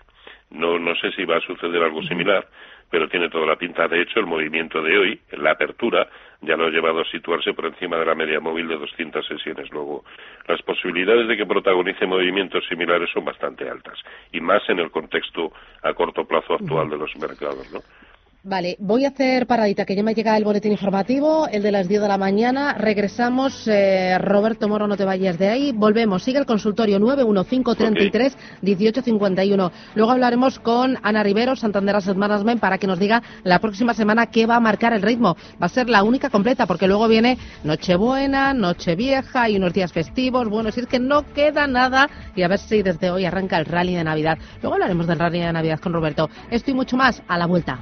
No, 0.52 0.80
no 0.80 0.96
sé 0.96 1.12
si 1.12 1.26
va 1.26 1.38
a 1.38 1.42
suceder 1.42 1.84
algo 1.84 2.02
similar, 2.04 2.48
pero 2.90 3.08
tiene 3.08 3.30
toda 3.30 3.46
la 3.46 3.56
pinta. 3.56 3.88
De 3.88 4.02
hecho, 4.02 4.20
el 4.20 4.26
movimiento 4.26 4.82
de 4.82 4.98
hoy, 4.98 5.20
la 5.32 5.52
apertura, 5.52 6.08
ya 6.42 6.56
lo 6.56 6.66
ha 6.66 6.70
llevado 6.70 7.02
a 7.02 7.06
situarse 7.06 7.54
por 7.54 7.66
encima 7.66 7.98
de 7.98 8.06
la 8.06 8.16
media 8.16 8.40
móvil 8.40 8.68
de 8.68 8.78
200 8.78 9.26
sesiones. 9.28 9.70
Luego, 9.72 10.04
las 10.48 10.62
posibilidades 10.64 11.28
de 11.28 11.38
que 11.38 11.46
protagonice 11.46 12.06
movimientos 12.08 12.66
similares 12.68 13.10
son 13.14 13.26
bastante 13.26 13.70
altas, 13.70 14.00
y 14.32 14.42
más 14.42 14.68
en 14.70 14.80
el 14.80 14.90
contexto 14.90 15.52
a 15.84 15.94
corto 15.94 16.26
plazo 16.26 16.56
actual 16.56 16.90
de 16.90 16.98
los 16.98 17.16
mercados, 17.18 17.72
¿no? 17.72 17.80
Vale, 18.42 18.78
voy 18.80 19.04
a 19.04 19.10
hacer 19.10 19.48
paradita, 19.48 19.84
que 19.84 19.98
ya 19.98 20.02
me 20.02 20.14
llega 20.14 20.38
el 20.38 20.46
boletín 20.46 20.72
informativo, 20.72 21.50
el 21.50 21.62
de 21.62 21.74
las 21.74 21.90
10 21.90 22.04
de 22.04 22.08
la 22.08 22.18
mañana. 22.18 22.74
Regresamos. 22.74 23.68
Eh, 23.68 24.18
Roberto 24.18 24.70
Moro, 24.70 24.88
no 24.88 24.96
te 24.96 25.04
vayas 25.04 25.38
de 25.38 25.50
ahí. 25.50 25.74
Volvemos. 25.74 26.24
Sigue 26.24 26.40
el 26.40 26.46
consultorio 26.46 27.00
91533-1851. 27.00 29.72
Luego 29.94 30.12
hablaremos 30.14 30.58
con 30.60 30.98
Ana 31.04 31.22
Rivero, 31.22 31.58
Santander 31.58 31.98
Asset 31.98 32.16
Management, 32.16 32.62
para 32.62 32.78
que 32.78 32.88
nos 32.88 32.98
diga 32.98 33.22
la 33.44 33.60
próxima 33.60 33.94
semana 33.94 34.28
qué 34.28 34.46
va 34.46 34.56
a 34.56 34.62
marcar 34.62 34.94
el 34.94 35.02
ritmo. 35.02 35.36
Va 35.62 35.66
a 35.66 35.70
ser 35.70 35.90
la 35.90 36.04
única 36.04 36.30
completa, 36.30 36.66
porque 36.66 36.88
luego 36.88 37.10
viene 37.10 37.38
Nochebuena, 37.66 38.54
Nochevieja 38.54 39.50
y 39.50 39.58
unos 39.58 39.74
días 39.74 39.92
festivos. 39.92 40.48
Bueno, 40.48 40.72
si 40.72 40.80
es 40.80 40.88
que 40.88 41.00
no 41.00 41.26
queda 41.34 41.68
nada. 41.68 42.10
Y 42.38 42.44
a 42.44 42.48
ver 42.48 42.60
si 42.60 42.84
desde 42.84 43.12
hoy 43.12 43.26
arranca 43.26 43.58
el 43.58 43.66
rally 43.66 43.96
de 43.96 44.04
Navidad. 44.06 44.38
Luego 44.62 44.76
hablaremos 44.76 45.08
del 45.08 45.20
rally 45.20 45.42
de 45.42 45.52
Navidad 45.52 45.82
con 45.82 45.92
Roberto. 45.92 46.30
Esto 46.50 46.72
y 46.72 46.74
mucho 46.74 46.96
más 46.96 47.22
a 47.28 47.38
la 47.38 47.46
vuelta. 47.46 47.82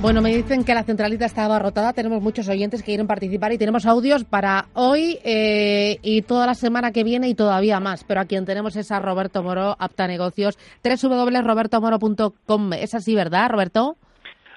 Bueno, 0.00 0.22
me 0.22 0.32
dicen 0.34 0.62
que 0.62 0.74
la 0.74 0.84
centralita 0.84 1.26
está 1.26 1.44
abarrotada, 1.44 1.92
tenemos 1.92 2.22
muchos 2.22 2.48
oyentes 2.48 2.82
que 2.82 2.86
quieren 2.92 3.08
participar 3.08 3.52
y 3.52 3.58
tenemos 3.58 3.84
audios 3.84 4.22
para 4.22 4.66
hoy 4.74 5.18
eh, 5.24 5.98
y 6.02 6.22
toda 6.22 6.46
la 6.46 6.54
semana 6.54 6.92
que 6.92 7.02
viene 7.02 7.28
y 7.28 7.34
todavía 7.34 7.80
más. 7.80 8.04
Pero 8.04 8.20
a 8.20 8.24
quien 8.24 8.44
tenemos 8.46 8.76
es 8.76 8.92
a 8.92 9.00
Roberto 9.00 9.42
Moro, 9.42 9.74
Apta 9.76 10.06
Negocios, 10.06 10.56
www.robertomoro.com. 10.84 12.72
Es 12.74 12.94
así, 12.94 13.16
¿verdad, 13.16 13.50
Roberto? 13.50 13.96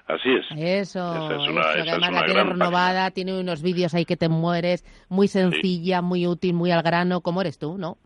Así 0.08 0.30
es. 0.30 0.46
Eso, 0.58 1.32
es 1.32 1.50
una, 1.50 1.62
además 1.62 2.12
la 2.12 2.26
tiene 2.26 2.44
renovada, 2.44 3.10
tiene 3.10 3.40
unos 3.40 3.64
vídeos 3.64 3.96
ahí 3.96 4.06
que 4.06 4.18
te 4.18 4.30
mueres, 4.30 4.86
muy 5.10 5.28
sencilla, 5.28 6.04
muy 6.04 6.28
útil, 6.28 6.54
muy 6.54 6.70
al 6.70 6.84
grano, 6.84 7.22
como 7.22 7.42
eres 7.42 7.58
tú, 7.58 7.80
¿no? 7.80 7.98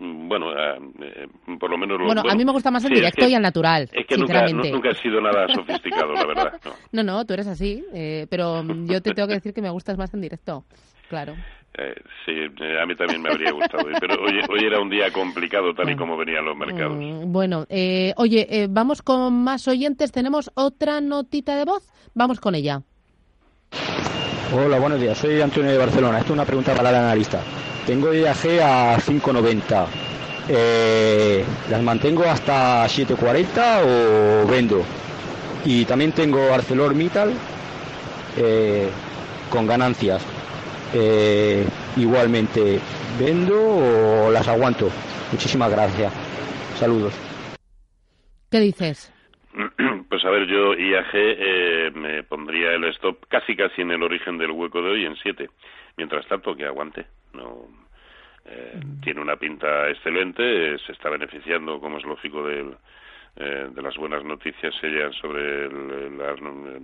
Bueno, 0.00 0.52
eh, 0.52 0.78
eh, 1.00 1.28
por 1.58 1.70
lo 1.70 1.78
menos... 1.78 1.98
bueno, 2.04 2.22
a 2.28 2.34
mí 2.34 2.44
me 2.44 2.52
gusta 2.52 2.70
más 2.70 2.84
el 2.84 2.94
directo 2.94 3.26
y 3.26 3.34
al 3.34 3.42
natural, 3.42 3.88
Es 3.92 4.06
que 4.06 4.16
nunca, 4.16 4.46
nunca 4.46 4.90
he 4.90 4.94
sido 4.94 5.20
nada 5.20 5.46
sofisticado, 5.54 6.12
la 6.12 6.26
verdad. 6.26 6.60
No, 6.92 7.02
no, 7.02 7.24
tú 7.24 7.34
eres 7.34 7.46
así, 7.46 7.84
eh, 7.92 8.26
pero 8.30 8.62
yo 8.62 9.00
te 9.00 9.12
tengo 9.12 9.28
que 9.28 9.34
decir 9.34 9.54
que 9.54 9.62
me 9.62 9.70
gustas 9.70 9.96
más 9.96 10.12
en 10.14 10.20
directo, 10.20 10.64
claro. 11.08 11.34
Eh, 11.76 11.94
sí, 12.24 12.32
eh, 12.32 12.80
a 12.80 12.86
mí 12.86 12.94
también 12.94 13.20
me 13.20 13.30
habría 13.30 13.50
gustado. 13.50 13.84
pero 13.98 14.22
hoy, 14.22 14.40
hoy, 14.48 14.64
era 14.64 14.80
un 14.80 14.88
día 14.88 15.10
complicado 15.10 15.74
tal 15.74 15.90
y 15.90 15.96
como 15.96 16.16
venían 16.16 16.44
los 16.44 16.56
mercados. 16.56 16.96
Mm, 16.96 17.32
bueno, 17.32 17.66
oye, 18.16 18.66
vamos 18.70 19.02
con 19.02 19.42
más 19.42 19.66
oyentes. 19.66 20.12
Tenemos 20.12 20.52
otra 20.54 21.00
notita 21.00 21.56
de 21.56 21.64
voz. 21.64 21.90
Vamos 22.14 22.38
con 22.38 22.54
ella. 22.54 22.82
Hola, 24.52 24.78
buenos 24.78 25.00
días. 25.00 25.16
Soy 25.16 25.40
Antonio 25.40 25.70
de 25.70 25.78
Barcelona. 25.78 26.18
Esto 26.18 26.32
es 26.32 26.34
una 26.34 26.44
pregunta 26.44 26.74
para 26.74 26.90
el 26.90 26.96
analista. 26.96 27.40
Tengo 27.86 28.12
IAG 28.12 28.60
a 28.62 28.98
5.90. 28.98 29.86
Eh, 30.48 31.44
¿Las 31.70 31.82
mantengo 31.82 32.24
hasta 32.24 32.84
7.40 32.86 34.44
o 34.44 34.46
vendo? 34.46 34.82
Y 35.64 35.84
también 35.86 36.12
tengo 36.12 36.52
ArcelorMittal 36.52 37.32
eh, 38.36 38.90
con 39.50 39.66
ganancias 39.66 40.22
eh, 40.92 41.66
igualmente 41.96 42.78
vendo 43.18 43.56
o 43.56 44.30
las 44.30 44.46
aguanto. 44.46 44.88
Muchísimas 45.32 45.70
gracias. 45.70 46.12
Saludos. 46.78 47.14
¿Qué 48.50 48.60
dices? 48.60 49.13
Pues 50.08 50.24
a 50.24 50.30
ver, 50.30 50.46
yo 50.46 50.74
IAG 50.74 51.10
eh, 51.14 51.92
me 51.94 52.22
pondría 52.24 52.72
el 52.72 52.84
stop 52.84 53.26
casi 53.28 53.56
casi 53.56 53.82
en 53.82 53.92
el 53.92 54.02
origen 54.02 54.38
del 54.38 54.50
hueco 54.50 54.82
de 54.82 54.90
hoy 54.90 55.04
en 55.06 55.16
7. 55.16 55.48
Mientras 55.96 56.26
tanto, 56.26 56.54
que 56.56 56.66
aguante. 56.66 57.06
No, 57.32 57.68
eh, 58.44 58.80
mm. 58.84 59.00
Tiene 59.00 59.20
una 59.20 59.36
pinta 59.36 59.88
excelente, 59.90 60.78
se 60.78 60.92
está 60.92 61.08
beneficiando, 61.08 61.80
como 61.80 61.98
es 61.98 62.04
lógico, 62.04 62.46
del, 62.46 62.74
eh, 63.36 63.68
de 63.70 63.82
las 63.82 63.96
buenas 63.96 64.24
noticias 64.24 64.74
serían 64.80 65.12
sobre 65.14 65.66
el, 65.66 66.18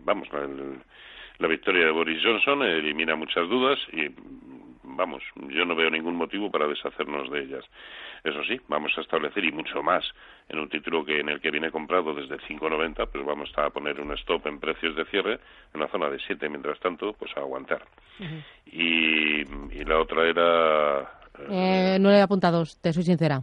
vamos, 0.04 0.28
el, 0.32 0.78
la 1.38 1.48
victoria 1.48 1.86
de 1.86 1.90
Boris 1.90 2.22
Johnson 2.22 2.62
elimina 2.62 3.14
muchas 3.16 3.48
dudas 3.48 3.78
y 3.92 4.08
vamos, 4.96 5.22
yo 5.48 5.64
no 5.64 5.74
veo 5.74 5.90
ningún 5.90 6.16
motivo 6.16 6.50
para 6.50 6.66
deshacernos 6.66 7.30
de 7.30 7.42
ellas. 7.42 7.64
Eso 8.24 8.42
sí, 8.44 8.60
vamos 8.68 8.92
a 8.96 9.00
establecer 9.00 9.44
y 9.44 9.52
mucho 9.52 9.82
más 9.82 10.04
en 10.48 10.58
un 10.58 10.68
título 10.68 11.04
que 11.04 11.20
en 11.20 11.28
el 11.28 11.40
que 11.40 11.50
viene 11.50 11.70
comprado 11.70 12.14
desde 12.14 12.38
5.90, 12.38 13.08
pues 13.10 13.24
vamos 13.24 13.50
a 13.56 13.70
poner 13.70 14.00
un 14.00 14.12
stop 14.12 14.46
en 14.46 14.60
precios 14.60 14.94
de 14.96 15.04
cierre 15.06 15.40
en 15.72 15.80
la 15.80 15.88
zona 15.88 16.08
de 16.10 16.18
7, 16.26 16.48
mientras 16.48 16.78
tanto, 16.80 17.12
pues 17.14 17.30
a 17.36 17.40
aguantar. 17.40 17.82
y, 18.66 19.44
la 19.84 19.98
otra 19.98 20.28
era... 20.28 21.00
Eh, 21.48 21.98
no 21.98 22.10
le 22.10 22.18
he 22.18 22.22
apuntado, 22.22 22.64
te 22.80 22.92
soy 22.92 23.02
sincera. 23.02 23.42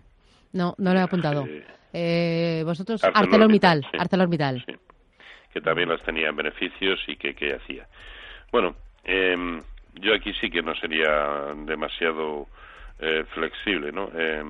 No, 0.54 0.76
no 0.78 0.94
le 0.94 1.00
he 1.00 1.04
apuntado. 1.04 1.46
Eh, 1.92 2.62
vosotros, 2.66 3.04
ArcelorMittal. 3.04 3.86
ArcelorMittal. 3.98 4.64
Sí 4.66 4.74
que 5.58 5.62
también 5.62 5.90
las 5.90 6.04
tenía 6.04 6.30
en 6.30 6.36
beneficios 6.36 7.00
y 7.08 7.16
que, 7.16 7.34
que 7.34 7.56
hacía. 7.56 7.88
Bueno, 8.52 8.76
eh, 9.04 9.36
yo 10.00 10.14
aquí 10.14 10.34
sí 10.34 10.50
que 10.50 10.62
no 10.62 10.76
sería 10.76 11.54
demasiado 11.56 12.48
eh, 13.00 13.26
flexible, 13.34 13.92
¿no? 13.92 14.10
Eh, 14.14 14.44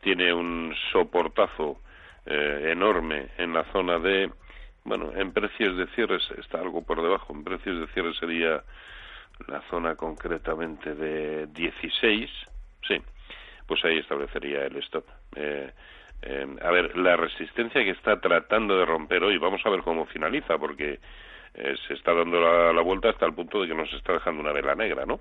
tiene 0.00 0.32
un 0.32 0.74
soportazo 0.92 1.80
eh, 2.26 2.70
enorme 2.72 3.28
en 3.38 3.52
la 3.52 3.64
zona 3.72 3.98
de, 3.98 4.30
bueno, 4.84 5.12
en 5.14 5.32
precios 5.32 5.76
de 5.76 5.86
cierre 5.88 6.18
está 6.38 6.58
algo 6.58 6.82
por 6.82 7.02
debajo, 7.02 7.32
en 7.32 7.44
precios 7.44 7.80
de 7.80 7.86
cierre 7.88 8.14
sería 8.14 8.62
la 9.48 9.60
zona 9.70 9.96
concretamente 9.96 10.94
de 10.94 11.46
16, 11.48 12.30
sí, 12.86 13.02
pues 13.66 13.84
ahí 13.84 13.98
establecería 13.98 14.64
el 14.66 14.76
stop. 14.76 15.04
Eh, 15.36 15.70
eh, 16.22 16.46
a 16.62 16.70
ver, 16.70 16.96
la 16.96 17.16
resistencia 17.16 17.84
que 17.84 17.90
está 17.90 18.20
tratando 18.20 18.78
de 18.78 18.86
romper 18.86 19.22
hoy, 19.22 19.36
vamos 19.38 19.60
a 19.64 19.70
ver 19.70 19.82
cómo 19.82 20.06
finaliza, 20.06 20.58
porque 20.58 21.00
eh, 21.54 21.74
se 21.86 21.94
está 21.94 22.12
dando 22.12 22.40
la, 22.40 22.82
vuelta 22.82 23.10
hasta 23.10 23.26
el 23.26 23.34
punto 23.34 23.62
de 23.62 23.68
que 23.68 23.74
nos 23.74 23.92
está 23.92 24.12
dejando 24.12 24.40
una 24.40 24.52
vela 24.52 24.74
negra, 24.74 25.06
¿no? 25.06 25.20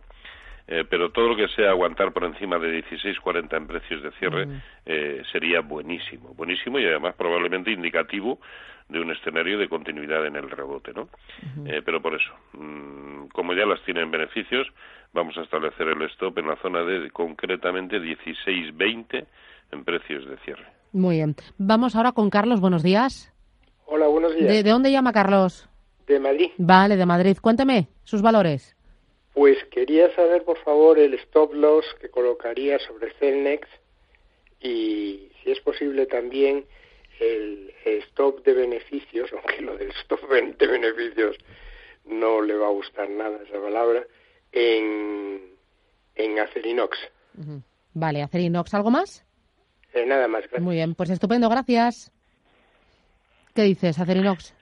Eh, 0.66 0.86
pero 0.90 1.12
todo 1.12 1.30
lo 1.30 1.36
que 1.36 1.50
sea 1.50 1.72
aguantar 1.72 2.13
por 2.13 2.24
encima 2.24 2.58
de 2.58 2.84
16.40 2.84 3.58
en 3.58 3.68
precios 3.68 4.02
de 4.02 4.12
cierre 4.12 4.46
mm. 4.46 5.25
sería 5.30 5.60
buenísimo, 5.60 6.34
buenísimo 6.36 6.80
y 6.80 6.86
además 6.86 7.16
probablemente 7.16 7.72
indicativo 7.72 8.40
de 8.88 9.02
un 9.02 9.12
escenario 9.12 9.58
de 9.58 9.68
continuidad 9.68 10.25
en 10.25 10.38
el 10.38 10.50
rebote, 10.50 10.94
¿no? 10.94 11.10
pero 11.86 12.02
por 12.02 12.16
eso, 12.16 12.32
mm, 12.54 13.28
como 13.34 13.54
ya 13.54 13.66
las 13.66 13.82
tienen 13.84 14.10
beneficios, 14.10 14.68
vamos 15.12 15.38
a 15.38 15.42
establecer 15.42 15.88
el 15.88 16.02
stop 16.04 16.38
en 16.38 16.48
la 16.48 16.56
zona 16.58 16.84
de 16.84 17.12
concretamente 17.12 18.00
16.20 18.00 19.25
en 19.72 19.84
precios 19.84 20.25
de 20.28 20.38
cierre. 20.38 20.66
Muy 20.94 21.18
bien. 21.18 21.36
Vamos 21.58 21.96
ahora 21.96 22.12
con 22.12 22.30
Carlos. 22.30 22.62
Buenos 22.62 22.84
días. 22.84 23.34
Hola, 23.86 24.08
buenos 24.08 24.36
días. 24.36 24.63
¿De, 24.63 24.70
dónde 24.70 24.92
llama 24.92 25.12
Carlos? 25.12 25.70
De 26.07 26.19
Madrid. 26.19 26.51
Vale, 26.57 26.95
de 26.95 27.05
Madrid. 27.05 27.38
Cuénteme 27.41 27.88
sus 28.03 28.22
valores. 28.22 28.75
Pues 29.33 29.57
quería 29.72 30.13
saber, 30.15 30.43
por 30.43 30.57
favor, 30.60 31.00
el 31.00 31.13
stop 31.15 31.53
loss 31.53 31.86
que 32.00 32.10
colocaría 32.10 32.77
sobre 32.79 33.12
Celnex 33.13 33.67
y, 34.62 35.29
si 35.43 35.51
es 35.51 35.60
posible, 35.62 36.05
también 36.05 36.65
el, 37.19 37.74
stop 37.83 38.43
de 38.45 38.53
beneficios, 38.53 39.31
aunque 39.33 39.62
lo 39.62 39.77
del 39.77 39.91
stop 39.91 40.22
de 40.29 40.67
beneficios 40.67 41.38
no 42.05 42.41
le 42.41 42.55
va 42.55 42.67
a 42.67 42.72
gustar 42.72 43.10
nada 43.10 43.39
esa 43.48 43.60
palabra, 43.62 44.03
en, 44.51 45.41
en 46.15 46.39
Acerinox. 46.39 46.98
Vale, 47.93 48.22
Acerinox, 48.22 48.74
¿algo 48.74 48.91
más? 48.91 49.25
Eh, 49.93 50.05
nada 50.05 50.27
más, 50.27 50.41
gracias. 50.41 50.62
Muy 50.62 50.75
bien, 50.75 50.95
pues 50.95 51.10
estupendo, 51.10 51.50
gracias. 51.50 52.12
¿Qué 53.55 53.63
dices, 53.63 54.00
Acerinox? 54.00 54.53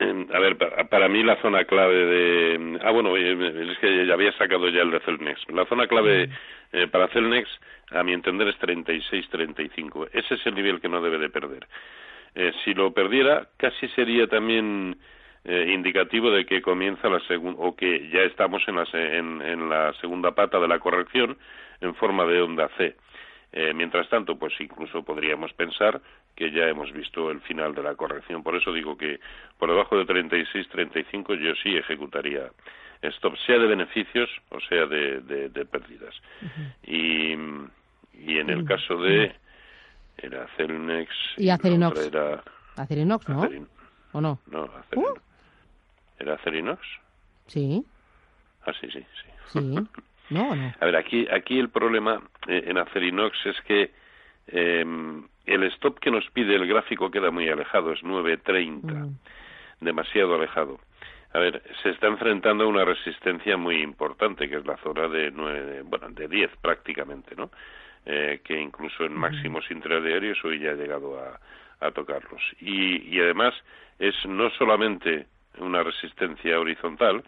Em, 0.00 0.26
a 0.32 0.38
ver, 0.38 0.56
para, 0.56 1.08
mí 1.08 1.22
la 1.22 1.36
zona 1.42 1.64
clave 1.66 2.06
de... 2.06 2.78
Ah, 2.82 2.90
bueno, 2.90 3.14
es 3.18 3.78
que 3.78 4.06
ya 4.06 4.14
había 4.14 4.32
sacado 4.32 4.68
ya 4.70 4.80
el 4.80 4.90
de 4.90 5.00
Celnex. 5.00 5.40
La 5.50 5.66
zona 5.66 5.86
clave 5.86 6.30
eh, 6.72 6.86
para 6.86 7.08
Celnex, 7.08 7.48
a 7.90 8.02
mi 8.02 8.14
entender, 8.14 8.48
es 8.48 8.58
36-35. 8.60 10.08
Ese 10.12 10.34
es 10.34 10.46
el 10.46 10.54
nivel 10.54 10.80
que 10.80 10.88
no 10.88 11.02
debe 11.02 11.18
de 11.18 11.28
perder. 11.28 11.68
Eh, 12.34 12.50
si 12.64 12.72
lo 12.72 12.94
perdiera, 12.94 13.48
casi 13.58 13.88
sería 13.88 14.26
también 14.26 14.96
indicativo 15.42 16.30
de 16.30 16.44
que 16.44 16.60
comienza 16.60 17.08
la 17.08 17.20
segunda, 17.20 17.58
o 17.62 17.74
que 17.74 18.10
ya 18.10 18.20
estamos 18.24 18.62
en 18.68 18.76
la, 18.76 18.86
en 18.92 19.70
la 19.70 19.94
segunda 19.94 20.32
pata 20.32 20.60
de 20.60 20.68
la 20.68 20.78
corrección 20.78 21.38
en 21.80 21.94
forma 21.94 22.26
de 22.26 22.42
onda 22.42 22.68
C. 22.76 22.94
Eh, 23.52 23.74
mientras 23.74 24.08
tanto, 24.08 24.38
pues 24.38 24.52
incluso 24.60 25.02
podríamos 25.02 25.52
pensar 25.54 26.00
que 26.36 26.52
ya 26.52 26.68
hemos 26.68 26.92
visto 26.92 27.30
el 27.30 27.40
final 27.40 27.74
de 27.74 27.82
la 27.82 27.96
corrección. 27.96 28.42
Por 28.42 28.54
eso 28.54 28.72
digo 28.72 28.96
que 28.96 29.18
por 29.58 29.68
debajo 29.68 29.96
de 29.96 30.04
36, 30.04 30.68
35 30.68 31.34
yo 31.34 31.54
sí 31.62 31.76
ejecutaría 31.76 32.50
stop, 33.02 33.36
sea 33.46 33.58
de 33.58 33.66
beneficios 33.66 34.30
o 34.50 34.60
sea 34.60 34.86
de, 34.86 35.20
de, 35.48 35.64
pérdidas. 35.64 36.14
y, 36.84 37.32
y 37.32 38.38
en 38.38 38.50
el 38.50 38.64
caso 38.64 38.96
de 38.98 39.34
era 40.18 40.46
Celnex 40.56 41.10
y 41.38 41.48
Acerinox. 41.48 41.98
Era 42.06 42.42
Acerinox, 42.76 43.28
¿no? 43.28 43.48
¿O 44.12 44.20
no? 44.20 44.38
No, 44.46 44.64
Acerinox. 44.64 45.18
Uh. 45.18 45.22
¿Era 46.18 46.34
Acerinox? 46.34 46.80
Sí. 47.46 47.84
Ah, 48.66 48.72
sí, 48.80 48.88
sí, 48.92 49.00
sí. 49.00 49.28
Sí. 49.52 49.78
No, 50.30 50.54
no. 50.54 50.72
A 50.80 50.84
ver, 50.84 50.96
aquí, 50.96 51.26
aquí 51.30 51.58
el 51.58 51.68
problema 51.68 52.22
eh, 52.46 52.64
en 52.66 52.78
Acerinox 52.78 53.46
es 53.46 53.60
que 53.62 53.90
em, 54.46 55.26
el 55.46 55.64
stop 55.64 55.98
que 55.98 56.10
nos 56.10 56.28
pide 56.30 56.54
el 56.54 56.66
gráfico 56.66 57.10
queda 57.10 57.30
muy 57.30 57.48
alejado, 57.48 57.92
es 57.92 58.02
9.30, 58.02 58.82
mm. 58.82 59.18
demasiado 59.80 60.34
alejado. 60.36 60.78
A 61.32 61.38
ver, 61.38 61.62
se 61.82 61.90
está 61.90 62.08
enfrentando 62.08 62.64
a 62.64 62.66
una 62.66 62.84
resistencia 62.84 63.56
muy 63.56 63.82
importante, 63.82 64.48
que 64.48 64.56
es 64.56 64.66
la 64.66 64.76
zona 64.78 65.06
de 65.08 65.30
9, 65.30 65.82
bueno, 65.84 66.08
de 66.10 66.26
10 66.26 66.50
prácticamente, 66.60 67.36
¿no? 67.36 67.50
Eh, 68.06 68.40
que 68.42 68.58
incluso 68.58 69.04
en 69.04 69.14
máximos 69.14 69.70
intradiarios 69.70 70.42
hoy 70.44 70.58
ya 70.58 70.70
ha 70.70 70.74
llegado 70.74 71.20
a, 71.20 71.38
a 71.86 71.90
tocarlos. 71.92 72.42
Y, 72.60 73.14
y 73.14 73.20
además 73.20 73.54
es 73.98 74.14
no 74.26 74.50
solamente 74.50 75.26
una 75.58 75.82
resistencia 75.82 76.58
horizontal, 76.58 77.22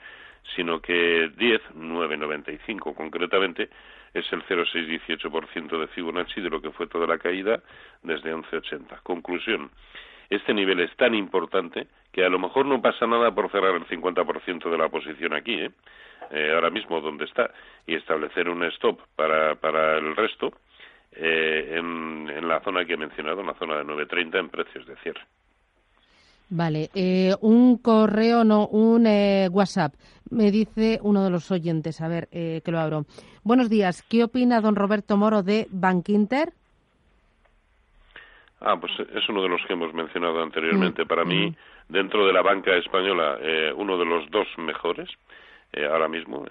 sino 0.57 0.81
que 0.81 1.31
10, 1.37 1.61
9,95 1.75 2.95
concretamente, 2.95 3.69
es 4.15 4.31
el 4.33 4.43
0,618% 4.45 5.81
de 5.81 5.87
Fibonacci 5.89 6.41
de 6.41 6.51
lo 6.51 6.61
que 6.61 6.71
fue 6.71 6.87
toda 6.87 7.07
la 7.07 7.19
caída 7.19 7.63
desde 8.03 8.35
11,80. 8.35 9.03
Conclusión, 9.03 9.71
este 10.29 10.53
nivel 10.53 10.81
es 10.81 10.95
tan 10.97 11.15
importante 11.15 11.87
que 12.13 12.25
a 12.25 12.29
lo 12.29 12.39
mejor 12.39 12.67
no 12.67 12.83
pasa 12.83 13.07
nada 13.07 13.35
por 13.35 13.51
cerrar 13.51 13.75
el 13.75 13.87
50% 13.87 14.71
de 14.71 14.79
la 14.79 14.89
posición 14.89 15.33
aquí, 15.33 15.55
¿eh? 15.55 15.71
¿eh? 16.31 16.53
ahora 16.55 16.71
mismo 16.71 17.01
donde 17.01 17.25
está, 17.25 17.53
y 17.87 17.95
establecer 17.95 18.49
un 18.49 18.63
stop 18.65 19.01
para, 19.17 19.55
para 19.57 19.99
el 19.99 20.15
resto 20.15 20.53
eh, 21.13 21.77
en, 21.79 22.31
en 22.31 22.49
la 22.49 22.61
zona 22.61 22.85
que 22.85 22.95
he 22.95 22.99
mencionado, 22.99 23.41
en 23.41 23.47
la 23.47 23.55
zona 23.55 23.77
de 23.79 23.85
9,30 23.85 24.39
en 24.39 24.49
precios 24.51 24.87
de 24.87 24.97
cierre. 24.97 25.23
Vale, 26.55 26.91
eh, 26.95 27.35
un 27.41 27.79
correo, 27.79 28.45
no, 28.45 28.67
un 28.67 29.07
eh, 29.07 29.49
WhatsApp. 29.51 29.95
Me 30.31 30.51
dice 30.51 30.99
uno 31.01 31.25
de 31.25 31.31
los 31.31 31.51
oyentes, 31.51 32.03
a 32.03 32.09
ver, 32.09 32.29
eh, 32.31 32.61
que 32.63 32.71
lo 32.71 32.79
abro. 32.79 33.07
Buenos 33.43 33.71
días, 33.71 34.03
¿qué 34.03 34.25
opina 34.25 34.61
don 34.61 34.77
Roberto 34.77 35.17
Moro 35.17 35.43
de 35.43 35.67
Bankinter? 35.71 36.53
Ah, 38.61 38.77
pues 38.79 38.93
es 39.15 39.27
uno 39.31 39.43
de 39.43 39.49
los 39.49 39.63
que 39.67 39.73
hemos 39.73 39.95
mencionado 39.95 40.43
anteriormente. 40.43 41.07
Mm, 41.07 41.09
Para 41.09 41.25
mí, 41.25 41.47
mm. 41.49 41.55
dentro 41.89 42.27
de 42.27 42.35
la 42.35 42.43
banca 42.43 42.77
española, 42.77 43.39
uno 43.75 43.97
de 43.97 44.05
los 44.05 44.31
dos 44.31 44.47
mejores. 44.59 45.09
ahora 45.91 46.07
mismo 46.07 46.45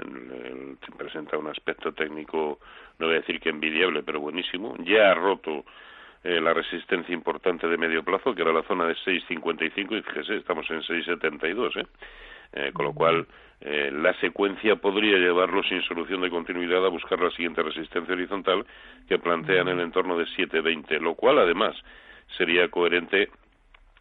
presenta 0.98 1.38
un 1.38 1.46
aspecto 1.46 1.92
técnico, 1.92 2.58
no 2.98 3.06
voy 3.06 3.18
a 3.18 3.20
decir 3.20 3.40
que 3.40 3.50
envidiable, 3.50 4.02
pero 4.02 4.20
buenísimo. 4.20 4.76
Ya 4.80 5.12
ha 5.12 5.14
roto 5.14 5.64
eh, 6.24 6.40
la 6.40 6.54
resistencia 6.54 7.14
importante 7.14 7.68
de 7.68 7.78
medio 7.78 8.04
plazo, 8.04 8.36
que 8.36 8.42
era 8.42 8.54
la 8.54 8.64
zona 8.64 8.86
de 8.86 8.96
6.55, 8.96 9.98
y 9.98 10.02
fíjese, 10.02 10.38
estamos 10.38 10.70
en 10.70 10.82
6.72, 10.82 11.78
¿eh? 11.78 11.86
¿eh? 12.54 12.72
con 12.74 12.86
lo 12.86 12.94
cual, 12.94 13.28
eh, 13.62 13.92
la 13.94 14.14
secuencia 14.20 14.76
podría 14.76 15.18
llevarlo 15.18 15.62
sin 15.64 15.82
solución 15.84 16.22
de 16.22 16.30
continuidad 16.30 16.84
a 16.86 16.90
buscar 16.90 17.20
la 17.20 17.30
siguiente 17.32 17.62
resistencia 17.62 18.14
horizontal 18.14 18.66
que 19.08 19.20
plantea 19.20 19.62
en 19.62 19.68
el 19.68 19.80
entorno 19.80 20.18
de 20.18 20.26
7.20, 20.26 21.00
lo 21.00 21.16
cual, 21.16 21.38
además, 21.38 21.76
sería 22.38 22.70
coherente 22.70 23.30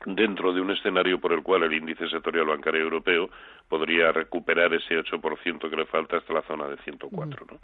dentro 0.07 0.53
de 0.53 0.61
un 0.61 0.71
escenario 0.71 1.21
por 1.21 1.33
el 1.33 1.43
cual 1.43 1.65
el 1.65 1.75
índice 1.75 2.09
sectorial 2.09 2.47
bancario 2.47 2.81
europeo 2.81 3.31
podría 3.69 4.13
recuperar 4.13 4.73
ese 4.73 4.99
8% 4.99 5.69
que 5.69 5.77
le 5.77 5.87
falta 5.87 6.17
hasta 6.17 6.33
la 6.33 6.43
zona 6.43 6.67
de 6.69 6.77
104. 6.79 7.47
¿no? 7.51 7.59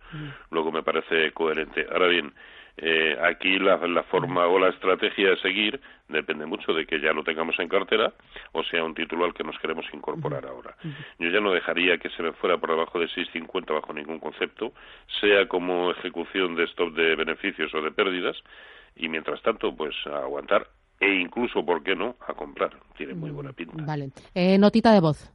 Luego 0.50 0.71
me 0.71 0.83
parece 0.83 1.33
coherente. 1.33 1.87
Ahora 1.90 2.09
bien, 2.09 2.33
eh, 2.79 3.16
aquí 3.22 3.59
la, 3.59 3.79
forma 4.05 4.46
o 4.46 4.59
la 4.59 4.68
estrategia 4.68 5.31
de 5.31 5.37
seguir 5.38 5.81
depende 6.09 6.44
mucho 6.44 6.75
de 6.75 6.85
que 6.85 7.01
ya 7.01 7.14
lo 7.14 7.25
tengamos 7.25 7.59
en 7.59 7.68
cartera 7.68 8.12
o 8.53 8.62
sea 8.64 8.85
un 8.85 8.94
título 8.94 9.25
al 9.25 9.33
que 9.33 9.44
nos 9.44 9.59
queremos 9.59 9.87
incorporar 9.94 10.44
ahora. 10.44 10.77
Yo 11.18 11.31
ya 11.31 11.40
no 11.40 11.53
dejaría 11.53 11.96
que 11.96 12.11
se 12.11 12.22
me 12.22 12.33
fuera 12.33 12.59
por 12.59 12.70
debajo 12.70 13.01
de 13.01 13.07
6.50 13.07 13.72
bajo 13.72 13.94
ningún 13.94 14.18
concepto, 14.18 14.72
sea 15.20 15.49
como 15.49 15.90
ejecución 15.90 16.55
de 16.55 16.64
stop 16.64 16.92
de 16.92 17.16
beneficios 17.16 17.72
o 17.75 17.81
de 17.81 17.92
pérdidas, 17.92 18.37
y 18.94 19.09
mientras 19.09 19.40
tanto, 19.42 19.75
pues 19.75 19.94
aguantar 20.07 20.68
e 21.00 21.14
incluso, 21.20 21.64
¿por 21.64 21.82
qué 21.82 21.94
no?, 21.94 22.16
a 22.26 22.35
comprar. 22.35 22.70
Tiene 22.96 23.14
muy 23.14 23.30
buena 23.30 23.52
pinta. 23.52 23.82
Vale. 23.85 24.11
Eh, 24.35 24.59
notita 24.59 24.92
de 24.92 25.00
voz. 25.00 25.30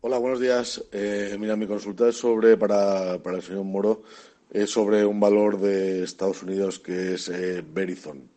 Hola, 0.00 0.18
buenos 0.18 0.40
días. 0.40 0.84
Eh, 0.92 1.36
mira, 1.38 1.54
mi 1.54 1.66
consulta 1.66 2.08
es 2.08 2.16
sobre, 2.16 2.56
para, 2.56 3.22
para 3.22 3.36
el 3.36 3.42
señor 3.42 3.64
Moro, 3.64 4.02
es 4.50 4.70
sobre 4.70 5.04
un 5.04 5.20
valor 5.20 5.58
de 5.58 6.02
Estados 6.02 6.42
Unidos 6.42 6.78
que 6.78 7.14
es 7.14 7.28
eh, 7.28 7.62
Verizon. 7.64 8.28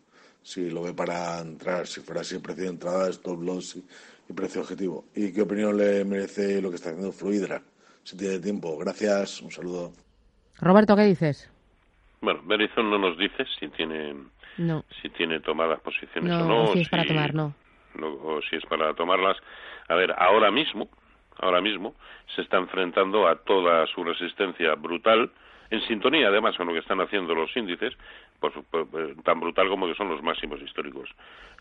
Si 0.42 0.70
lo 0.70 0.84
ve 0.84 0.94
para 0.94 1.40
entrar, 1.40 1.88
si 1.88 2.02
fuera 2.02 2.22
así 2.22 2.36
el 2.36 2.42
precio 2.42 2.66
de 2.66 2.70
entrada, 2.70 3.10
stop 3.10 3.42
loss 3.42 3.78
y, 3.78 4.34
precio 4.34 4.62
objetivo. 4.62 5.06
¿Y 5.16 5.34
qué 5.34 5.42
opinión 5.42 5.76
le 5.76 6.06
merece 6.06 6.62
lo 6.62 6.70
que 6.70 6.76
está 6.76 6.90
haciendo 6.90 7.12
Fluidra? 7.12 7.62
Si 8.04 8.16
tiene 8.16 8.38
tiempo. 8.40 8.78
Gracias, 8.78 9.42
un 9.42 9.50
saludo. 9.50 9.92
Roberto, 10.60 10.96
¿qué 10.96 11.04
dices? 11.04 11.50
Bueno, 12.22 12.42
Verizon 12.46 12.90
no 12.90 13.00
nos 13.00 13.18
dice 13.18 13.44
si 13.60 13.68
tiene 13.70 14.14
si 15.02 15.10
tiene 15.10 15.40
tomadas 15.40 15.80
posiciones 15.82 16.34
o 16.34 16.46
no. 16.48 16.64
O 16.64 16.74
si 16.74 16.82
es 16.82 16.90
para 16.90 17.06
tomar, 17.06 17.34
no. 17.34 17.54
O 18.00 18.42
si 18.50 18.56
es 18.56 18.66
para 18.66 18.94
tomarlas. 18.94 19.38
A 19.88 19.96
ver, 19.96 20.14
ahora 20.18 20.52
mismo, 20.52 20.90
ahora 21.38 21.62
mismo 21.62 21.96
se 22.36 22.42
está 22.42 22.58
enfrentando 22.58 23.28
a 23.28 23.36
toda 23.36 23.86
su 23.88 24.04
resistencia 24.04 24.76
brutal 24.76 25.32
en 25.70 25.82
sintonía 25.88 26.28
además 26.28 26.56
con 26.58 26.68
lo 26.68 26.74
que 26.74 26.80
están 26.80 27.02
haciendo 27.02 27.34
los 27.34 27.56
índices, 27.56 27.94
pues, 28.40 28.54
tan 29.24 29.40
brutal 29.40 29.68
como 29.70 29.88
que 29.88 29.96
son 29.96 30.10
los 30.10 30.22
máximos 30.22 30.62
históricos. 30.62 31.10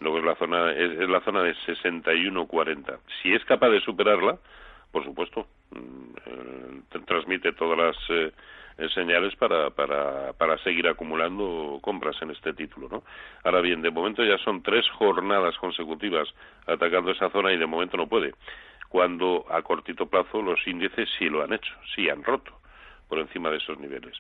Luego 0.01 0.19
es 0.19 0.25
la 0.25 0.35
zona, 0.37 0.73
es, 0.73 1.09
la 1.09 1.21
zona 1.21 1.43
de 1.43 1.55
61.40. 1.67 2.99
Si 3.23 3.33
es 3.33 3.45
capaz 3.45 3.71
de 3.71 3.81
superarla, 3.81 4.39
por 4.93 5.05
supuesto, 5.05 5.47
mm, 5.71 6.17
eh, 6.27 7.01
transmite 7.07 7.53
todas 7.53 7.79
las 7.79 7.97
eh, 8.11 8.33
señales 8.93 9.35
para, 9.37 9.71
para, 9.71 10.33
para 10.33 10.59
seguir 10.59 10.89
acumulando 10.89 11.79
compras 11.81 12.17
en 12.23 12.31
este 12.31 12.53
título. 12.53 12.89
¿no? 12.89 13.03
Ahora 13.45 13.61
bien, 13.61 13.83
de 13.83 13.91
momento 13.91 14.25
ya 14.25 14.39
son 14.39 14.63
tres 14.63 14.89
jornadas 14.91 15.57
consecutivas 15.59 16.29
atacando 16.67 17.11
esa 17.11 17.31
zona 17.31 17.53
y 17.53 17.57
de 17.57 17.67
momento 17.67 17.97
no 17.97 18.09
puede. 18.09 18.35
Cuando 18.89 19.45
a 19.49 19.63
cortito 19.63 20.07
plazo 20.07 20.43
los 20.43 20.65
índices 20.67 21.09
sí 21.19 21.29
lo 21.29 21.43
han 21.43 21.53
hecho, 21.53 21.73
sí 21.95 22.09
han 22.09 22.23
roto 22.23 22.53
por 23.09 23.19
encima 23.19 23.51
de 23.51 23.59
esos 23.59 23.79
niveles. 23.79 24.17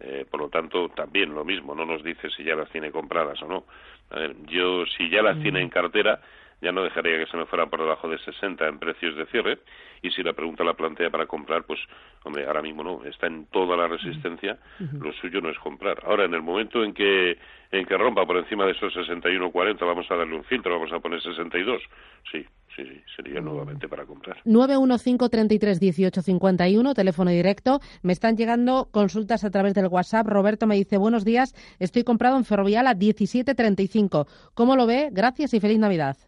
Eh, 0.00 0.24
por 0.30 0.40
lo 0.40 0.48
tanto, 0.48 0.88
también 0.90 1.34
lo 1.34 1.44
mismo, 1.44 1.74
no 1.74 1.84
nos 1.84 2.04
dice 2.04 2.30
si 2.30 2.44
ya 2.44 2.54
las 2.54 2.70
tiene 2.70 2.90
compradas 2.90 3.42
o 3.42 3.48
no. 3.48 3.64
A 4.10 4.20
ver, 4.20 4.36
yo, 4.46 4.86
si 4.86 5.10
ya 5.10 5.22
las 5.22 5.36
mm. 5.36 5.42
tiene 5.42 5.60
en 5.60 5.68
cartera, 5.68 6.20
ya 6.60 6.72
no 6.72 6.82
dejaría 6.82 7.18
que 7.18 7.30
se 7.30 7.36
me 7.36 7.46
fuera 7.46 7.66
por 7.66 7.80
debajo 7.80 8.08
de 8.08 8.18
60 8.18 8.66
en 8.66 8.78
precios 8.78 9.14
de 9.16 9.26
cierre. 9.26 9.58
Y 10.02 10.10
si 10.10 10.22
la 10.22 10.32
pregunta 10.32 10.64
la 10.64 10.72
plantea 10.74 11.10
para 11.10 11.26
comprar, 11.26 11.64
pues, 11.64 11.78
hombre, 12.24 12.46
ahora 12.46 12.62
mismo 12.62 12.82
no, 12.84 13.04
está 13.04 13.26
en 13.26 13.46
toda 13.46 13.76
la 13.76 13.88
resistencia, 13.88 14.56
lo 14.78 15.12
suyo 15.14 15.40
no 15.40 15.50
es 15.50 15.58
comprar. 15.58 15.98
Ahora, 16.04 16.24
en 16.24 16.34
el 16.34 16.42
momento 16.42 16.84
en 16.84 16.94
que, 16.94 17.36
en 17.72 17.84
que 17.84 17.96
rompa 17.96 18.24
por 18.24 18.36
encima 18.36 18.64
de 18.64 18.70
esos 18.72 18.94
61,40, 18.94 19.80
vamos 19.80 20.06
a 20.10 20.16
darle 20.16 20.36
un 20.36 20.44
filtro, 20.44 20.74
vamos 20.74 20.92
a 20.92 21.00
poner 21.00 21.20
62. 21.20 21.82
Sí, 22.30 22.46
sí, 22.76 22.84
sí, 22.84 23.02
sería 23.16 23.40
nuevamente 23.40 23.88
para 23.88 24.04
comprar. 24.04 24.36
915331851, 24.44 26.94
teléfono 26.94 27.30
directo. 27.30 27.80
Me 28.02 28.12
están 28.12 28.36
llegando 28.36 28.88
consultas 28.92 29.42
a 29.44 29.50
través 29.50 29.74
del 29.74 29.88
WhatsApp. 29.88 30.28
Roberto 30.28 30.68
me 30.68 30.76
dice, 30.76 30.96
buenos 30.96 31.24
días, 31.24 31.56
estoy 31.80 32.04
comprado 32.04 32.36
en 32.36 32.44
Ferrovial 32.44 32.86
a 32.86 32.94
17.35. 32.94 34.28
¿Cómo 34.54 34.76
lo 34.76 34.86
ve? 34.86 35.08
Gracias 35.12 35.54
y 35.54 35.60
feliz 35.60 35.78
Navidad 35.78 36.27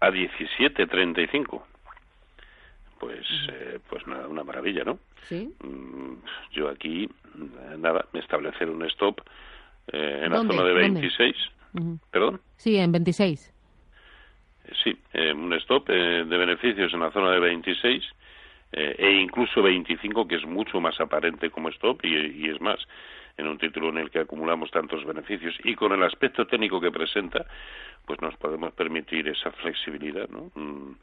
a 0.00 0.10
17.35. 0.10 1.62
Pues, 2.98 3.26
eh, 3.50 3.78
pues 3.88 4.06
nada, 4.06 4.28
una 4.28 4.44
maravilla, 4.44 4.84
¿no? 4.84 4.98
Sí. 5.28 5.52
Mm, 5.62 6.16
yo 6.52 6.68
aquí, 6.68 7.04
eh, 7.04 7.76
nada, 7.78 8.06
me 8.12 8.20
establecer 8.20 8.68
un 8.68 8.84
stop 8.86 9.20
eh, 9.92 10.22
en 10.24 10.32
la 10.32 10.38
zona 10.38 10.64
de 10.64 10.74
26. 10.74 11.36
¿Perdón? 12.10 12.40
Sí, 12.56 12.76
en 12.76 12.92
26. 12.92 13.54
Sí, 14.84 14.96
un 15.34 15.52
stop 15.54 15.88
de 15.88 16.24
beneficios 16.24 16.92
en 16.92 17.00
la 17.00 17.10
zona 17.10 17.30
de 17.32 17.40
26 17.40 18.04
eh, 18.72 18.94
e 18.98 19.10
incluso 19.20 19.62
25 19.62 20.28
que 20.28 20.36
es 20.36 20.46
mucho 20.46 20.80
más 20.80 21.00
aparente 21.00 21.50
como 21.50 21.70
stop 21.70 22.04
y, 22.04 22.48
es 22.48 22.60
más 22.60 22.78
en 23.36 23.46
un 23.46 23.58
título 23.58 23.88
en 23.90 23.98
el 23.98 24.10
que 24.10 24.20
acumulamos 24.20 24.70
tantos 24.70 25.04
beneficios 25.04 25.54
y 25.64 25.74
con 25.74 25.92
el 25.92 26.02
aspecto 26.02 26.46
técnico 26.46 26.80
que 26.80 26.90
presenta 26.90 27.46
pues 28.06 28.20
nos 28.20 28.36
podemos 28.36 28.72
permitir 28.72 29.28
esa 29.28 29.50
flexibilidad 29.52 30.28
¿no? 30.28 30.50
Mm, 30.54 30.94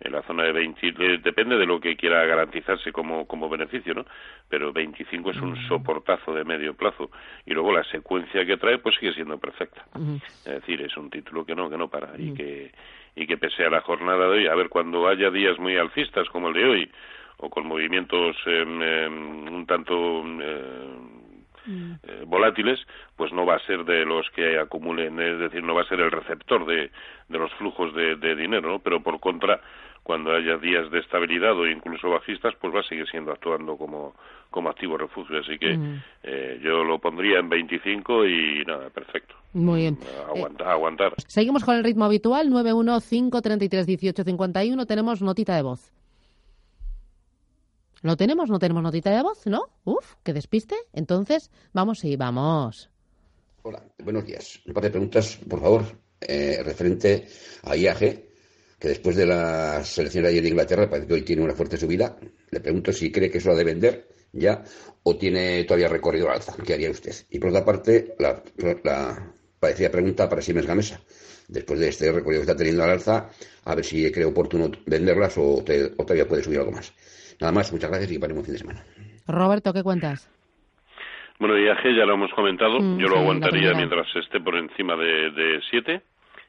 en 0.00 0.12
la 0.12 0.22
zona 0.22 0.44
de 0.44 0.52
20 0.52 1.18
depende 1.18 1.56
de 1.56 1.66
lo 1.66 1.80
que 1.80 1.96
quiera 1.96 2.24
garantizarse 2.24 2.92
como, 2.92 3.26
como 3.26 3.48
beneficio, 3.48 3.94
¿no? 3.94 4.04
Pero 4.48 4.72
25 4.72 5.30
es 5.30 5.40
un 5.40 5.56
soportazo 5.68 6.34
de 6.34 6.44
medio 6.44 6.74
plazo 6.74 7.10
y 7.46 7.54
luego 7.54 7.72
la 7.72 7.84
secuencia 7.84 8.44
que 8.44 8.56
trae 8.56 8.78
pues 8.78 8.96
sigue 8.96 9.14
siendo 9.14 9.38
perfecta. 9.38 9.84
Es 10.44 10.54
decir, 10.60 10.80
es 10.82 10.96
un 10.96 11.10
título 11.10 11.44
que 11.44 11.54
no 11.54 11.70
que 11.70 11.76
no 11.76 11.88
para 11.88 12.12
y 12.18 12.34
que 12.34 12.72
y 13.16 13.26
que 13.26 13.38
pese 13.38 13.64
a 13.64 13.70
la 13.70 13.80
jornada 13.80 14.26
de 14.26 14.38
hoy, 14.38 14.46
a 14.46 14.54
ver 14.54 14.68
cuando 14.68 15.06
haya 15.06 15.30
días 15.30 15.58
muy 15.58 15.76
alcistas 15.76 16.28
como 16.30 16.48
el 16.48 16.54
de 16.54 16.64
hoy 16.64 16.90
o 17.36 17.48
con 17.48 17.66
movimientos 17.66 18.36
em, 18.46 19.52
un 19.52 19.66
tanto 19.66 20.24
eh, 20.40 20.98
mm. 21.66 21.92
eh, 22.02 22.24
volátiles, 22.26 22.80
pues 23.16 23.32
no 23.32 23.46
va 23.46 23.56
a 23.56 23.66
ser 23.66 23.84
de 23.84 24.04
los 24.04 24.28
que 24.30 24.58
acumulen, 24.58 25.20
es 25.20 25.38
decir, 25.38 25.62
no 25.62 25.74
va 25.74 25.82
a 25.82 25.88
ser 25.88 26.00
el 26.00 26.10
receptor 26.10 26.66
de, 26.66 26.90
de 27.28 27.38
los 27.38 27.52
flujos 27.54 27.94
de, 27.94 28.16
de 28.16 28.34
dinero, 28.34 28.68
¿no? 28.68 28.78
pero 28.78 29.02
por 29.02 29.20
contra, 29.20 29.60
cuando 30.04 30.32
haya 30.32 30.56
días 30.58 30.88
de 30.90 31.00
estabilidad 31.00 31.58
o 31.58 31.66
incluso 31.66 32.10
bajistas, 32.10 32.54
pues 32.60 32.74
va 32.74 32.80
a 32.80 32.82
seguir 32.84 33.08
siendo 33.10 33.32
actuando 33.32 33.76
como, 33.76 34.14
como 34.50 34.68
activo 34.68 34.98
refugio. 34.98 35.40
Así 35.40 35.58
que 35.58 35.76
mm. 35.76 36.02
eh, 36.22 36.60
yo 36.62 36.84
lo 36.84 36.98
pondría 36.98 37.38
en 37.38 37.48
25 37.48 38.26
y 38.26 38.64
nada, 38.66 38.90
perfecto. 38.90 39.34
Muy 39.54 39.80
bien. 39.80 39.98
Aguantar. 40.28 40.68
aguantar. 40.68 41.14
Seguimos 41.26 41.64
con 41.64 41.76
el 41.76 41.84
ritmo 41.84 42.04
habitual, 42.04 42.50
915331851. 42.50 44.86
Tenemos 44.86 45.22
notita 45.22 45.56
de 45.56 45.62
voz. 45.62 45.90
¿Lo 48.04 48.18
tenemos? 48.18 48.50
¿No 48.50 48.58
tenemos 48.58 48.82
notita 48.82 49.10
de 49.10 49.22
voz? 49.22 49.46
¿No? 49.46 49.62
Uf, 49.84 50.16
qué 50.22 50.34
despiste. 50.34 50.76
Entonces, 50.92 51.50
vamos 51.72 52.04
y 52.04 52.16
vamos. 52.16 52.90
Hola, 53.62 53.82
buenos 54.04 54.26
días. 54.26 54.60
Un 54.66 54.74
par 54.74 54.82
de 54.82 54.90
preguntas, 54.90 55.38
por 55.48 55.58
favor, 55.58 55.84
eh, 56.20 56.60
referente 56.62 57.26
a 57.62 57.74
IAG, 57.74 57.98
que 58.78 58.88
después 58.88 59.16
de 59.16 59.24
la 59.24 59.82
selección 59.84 60.24
de 60.24 60.28
ayer 60.28 60.42
de 60.42 60.50
Inglaterra 60.50 60.90
parece 60.90 61.08
que 61.08 61.14
hoy 61.14 61.22
tiene 61.22 61.40
una 61.40 61.54
fuerte 61.54 61.78
subida. 61.78 62.14
Le 62.50 62.60
pregunto 62.60 62.92
si 62.92 63.10
cree 63.10 63.30
que 63.30 63.38
eso 63.38 63.48
lo 63.48 63.56
de 63.56 63.64
vender 63.64 64.06
ya 64.32 64.62
o 65.02 65.16
tiene 65.16 65.64
todavía 65.64 65.88
recorrido 65.88 66.28
al 66.28 66.34
alza. 66.34 66.54
¿Qué 66.62 66.74
haría 66.74 66.90
usted? 66.90 67.14
Y 67.30 67.38
por 67.38 67.48
otra 67.48 67.64
parte, 67.64 68.16
la, 68.18 68.42
la 68.84 69.32
parecida 69.58 69.88
pregunta 69.88 70.28
para 70.28 70.42
Siemens 70.42 70.66
Gamesa. 70.66 71.00
Después 71.48 71.80
de 71.80 71.88
este 71.88 72.12
recorrido 72.12 72.42
que 72.42 72.50
está 72.50 72.56
teniendo 72.56 72.84
al 72.84 72.90
alza, 72.90 73.30
a 73.64 73.74
ver 73.74 73.82
si 73.86 74.12
cree 74.12 74.26
oportuno 74.26 74.70
venderlas 74.84 75.38
o, 75.38 75.54
o 75.54 75.62
todavía 75.62 76.28
puede 76.28 76.44
subir 76.44 76.58
algo 76.58 76.72
más. 76.72 76.92
Nada 77.44 77.52
más, 77.52 77.70
muchas 77.74 77.90
gracias 77.90 78.10
y 78.10 78.18
para 78.18 78.32
un 78.32 78.42
fin 78.42 78.54
de 78.54 78.58
semana. 78.58 78.80
Roberto, 79.28 79.74
¿qué 79.74 79.82
cuentas? 79.82 80.30
Bueno, 81.38 81.58
IAG 81.58 81.94
ya 81.94 82.06
lo 82.06 82.14
hemos 82.14 82.32
comentado. 82.32 82.80
Mm, 82.80 82.98
Yo 82.98 83.06
lo 83.06 83.18
aguantaría 83.18 83.74
mientras 83.74 84.06
esté 84.16 84.40
por 84.40 84.56
encima 84.56 84.96
de 84.96 85.60
7 85.68 86.00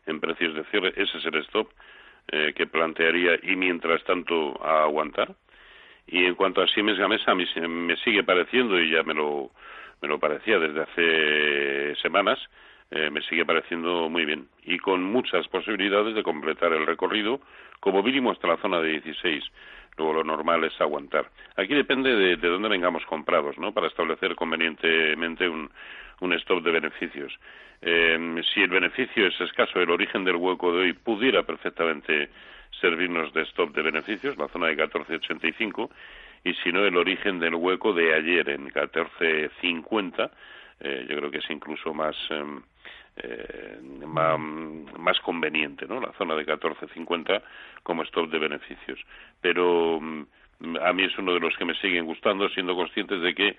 en 0.06 0.22
precios 0.22 0.56
de 0.56 0.64
cierre. 0.72 0.94
Ese 0.96 1.18
es 1.18 1.26
el 1.26 1.36
stop 1.42 1.68
eh, 2.32 2.54
que 2.56 2.66
plantearía 2.68 3.34
y 3.44 3.58
mientras 3.58 4.06
tanto 4.06 4.58
a 4.64 4.84
aguantar. 4.84 5.36
Y 6.08 6.24
en 6.24 6.36
cuanto 6.36 6.62
a 6.62 6.68
Siemens 6.68 6.98
Gamesa, 6.98 7.32
a 7.32 7.36
mí 7.36 7.44
me 7.68 7.98
sigue 7.98 8.24
pareciendo, 8.24 8.80
y 8.80 8.92
ya 8.92 9.04
me 9.04 9.14
lo, 9.14 9.52
me 10.02 10.08
lo 10.08 10.18
parecía 10.18 10.60
desde 10.60 10.82
hace 10.82 12.02
semanas, 12.02 12.40
eh, 12.92 13.10
me 13.10 13.22
sigue 13.24 13.46
pareciendo 13.46 14.08
muy 14.08 14.24
bien. 14.24 14.48
Y 14.64 14.78
con 14.78 15.04
muchas 15.04 15.46
posibilidades 15.50 16.16
de 16.16 16.24
completar 16.24 16.72
el 16.72 16.86
recorrido, 16.86 17.42
como 17.82 18.02
mínimo 18.02 18.32
hasta 18.32 18.48
la 18.48 18.56
zona 18.62 18.80
de 18.80 19.02
16 19.02 19.44
luego 19.98 20.14
lo 20.14 20.24
normal 20.24 20.64
es 20.64 20.80
aguantar. 20.80 21.30
Aquí 21.56 21.74
depende 21.74 22.16
de, 22.16 22.38
de 22.38 22.48
dónde 22.48 22.70
vengamos 22.70 23.06
comprados, 23.06 23.58
¿no? 23.58 23.74
Para 23.74 23.88
establecer 23.88 24.36
convenientemente 24.36 25.48
un, 25.48 25.70
un 26.22 26.34
stop 26.34 26.64
de 26.64 26.72
beneficios. 26.72 27.38
Eh, 27.82 28.42
si 28.54 28.62
el 28.62 28.70
beneficio 28.70 29.28
es 29.28 29.40
escaso, 29.42 29.80
el 29.80 29.90
origen 29.90 30.24
del 30.24 30.36
hueco 30.36 30.72
de 30.74 30.80
hoy 30.80 30.94
pudiera 30.94 31.44
perfectamente 31.44 32.30
servirnos 32.80 33.34
de 33.34 33.44
stop 33.44 33.74
de 33.74 33.82
beneficios, 33.82 34.38
la 34.38 34.48
zona 34.50 34.68
de 34.68 34.78
14.85, 34.78 35.90
y 36.44 36.54
si 36.56 36.72
no, 36.72 36.86
el 36.86 36.96
origen 36.98 37.40
del 37.40 37.56
hueco 37.56 37.94
de 37.94 38.14
ayer 38.14 38.50
en 38.50 38.70
14.50, 38.70 40.32
eh, 40.80 41.06
yo 41.10 41.18
creo 41.18 41.32
que 41.32 41.40
es 41.40 41.50
incluso 41.50 41.94
más. 41.94 42.16
Em, 42.30 42.62
eh, 43.18 43.80
más, 44.06 45.20
conveniente, 45.22 45.86
¿no? 45.88 46.00
La 46.00 46.12
zona 46.14 46.36
de 46.36 46.46
14.50 46.46 47.42
como 47.84 48.04
stop 48.04 48.30
de 48.30 48.40
beneficios. 48.40 49.00
Pero 49.42 50.00
mm, 50.02 50.78
a 50.82 50.94
mí 50.94 51.04
es 51.04 51.18
uno 51.18 51.34
de 51.34 51.40
los 51.40 51.56
que 51.58 51.66
me 51.66 51.76
siguen 51.76 52.06
gustando, 52.06 52.50
siendo 52.50 52.76
conscientes 52.76 53.22
de 53.22 53.34
que 53.34 53.56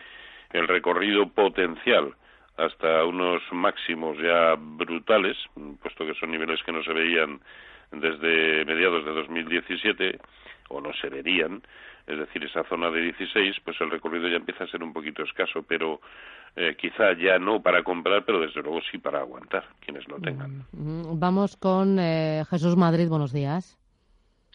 el 0.52 0.68
recorrido 0.68 1.28
potencial 1.28 2.14
hasta 2.56 3.04
unos 3.04 3.42
máximos 3.52 4.16
ya 4.18 4.54
brutales, 4.58 5.36
puesto 5.82 6.06
que 6.06 6.14
son 6.14 6.30
niveles 6.30 6.62
que 6.62 6.72
no 6.72 6.82
se 6.82 6.92
veían 6.92 7.40
desde 7.92 8.64
mediados 8.64 9.04
de 9.04 9.12
2017 9.12 10.18
o 10.68 10.80
no 10.80 10.92
se 10.94 11.08
verían, 11.08 11.62
es 12.06 12.18
decir, 12.18 12.44
esa 12.44 12.62
zona 12.64 12.90
de 12.90 13.00
16, 13.00 13.56
pues 13.64 13.80
el 13.80 13.90
recorrido 13.90 14.28
ya 14.28 14.36
empieza 14.36 14.64
a 14.64 14.68
ser 14.68 14.82
un 14.82 14.92
poquito 14.92 15.24
escaso, 15.24 15.64
pero 15.66 16.00
eh, 16.54 16.76
quizá 16.78 17.12
ya 17.18 17.38
no 17.38 17.60
para 17.60 17.82
comprar, 17.82 18.24
pero 18.24 18.40
desde 18.40 18.62
luego 18.62 18.80
sí 18.90 18.98
para 18.98 19.20
aguantar, 19.20 19.64
quienes 19.80 20.06
lo 20.08 20.20
tengan. 20.20 20.64
Mm, 20.72 21.10
mm, 21.10 21.20
vamos 21.20 21.56
con 21.56 21.98
eh, 21.98 22.44
Jesús 22.48 22.76
Madrid, 22.76 23.08
buenos 23.08 23.32
días. 23.32 23.76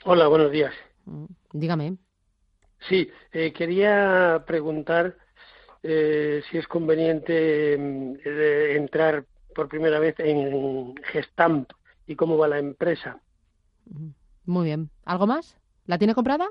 Hola, 0.06 0.28
buenos 0.28 0.52
días. 0.52 0.74
Mm, 1.06 1.26
dígame. 1.52 1.98
Sí, 2.88 3.10
eh, 3.34 3.52
quería 3.52 4.44
preguntar 4.48 5.16
si 5.84 6.58
es 6.60 6.68
conveniente 6.68 7.74
entrar 8.76 9.26
por 9.56 9.68
primera 9.68 9.98
vez 9.98 10.14
en 10.20 10.96
Gestamp 11.06 11.72
y 12.06 12.16
cómo 12.16 12.38
va 12.38 12.48
la 12.48 12.60
empresa. 12.60 13.20
Muy 14.46 14.66
bien. 14.66 14.92
¿Algo 15.06 15.26
más? 15.26 15.58
¿La 15.88 15.98
tiene 15.98 16.14
comprada? 16.14 16.48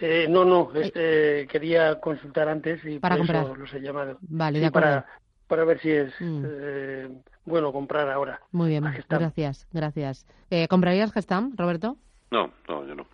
Eh, 0.00 0.26
no, 0.28 0.44
no, 0.44 0.70
eh, 0.74 0.80
este, 0.84 1.46
quería 1.46 2.00
consultar 2.00 2.48
antes 2.48 2.84
y 2.84 2.98
para 2.98 3.16
por 3.16 3.26
comprar. 3.26 3.44
eso 3.44 3.56
los 3.56 3.74
he 3.74 3.80
llamado. 3.80 4.18
Vale, 4.22 4.58
de 4.58 4.66
acuerdo. 4.66 4.88
Para, 4.88 5.06
para 5.46 5.64
ver 5.64 5.80
si 5.80 5.90
es 5.90 6.14
mm. 6.20 6.44
eh, 6.46 7.08
bueno 7.44 7.72
comprar 7.72 8.08
ahora. 8.08 8.40
Muy 8.52 8.70
bien, 8.70 8.84
gracias, 9.08 9.68
gracias. 9.72 10.26
Eh, 10.50 10.68
¿Comprarías 10.68 11.12
Gestam, 11.12 11.54
Roberto? 11.56 11.96
No, 12.30 12.50
no, 12.68 12.86
yo 12.86 12.94
no. 12.94 13.06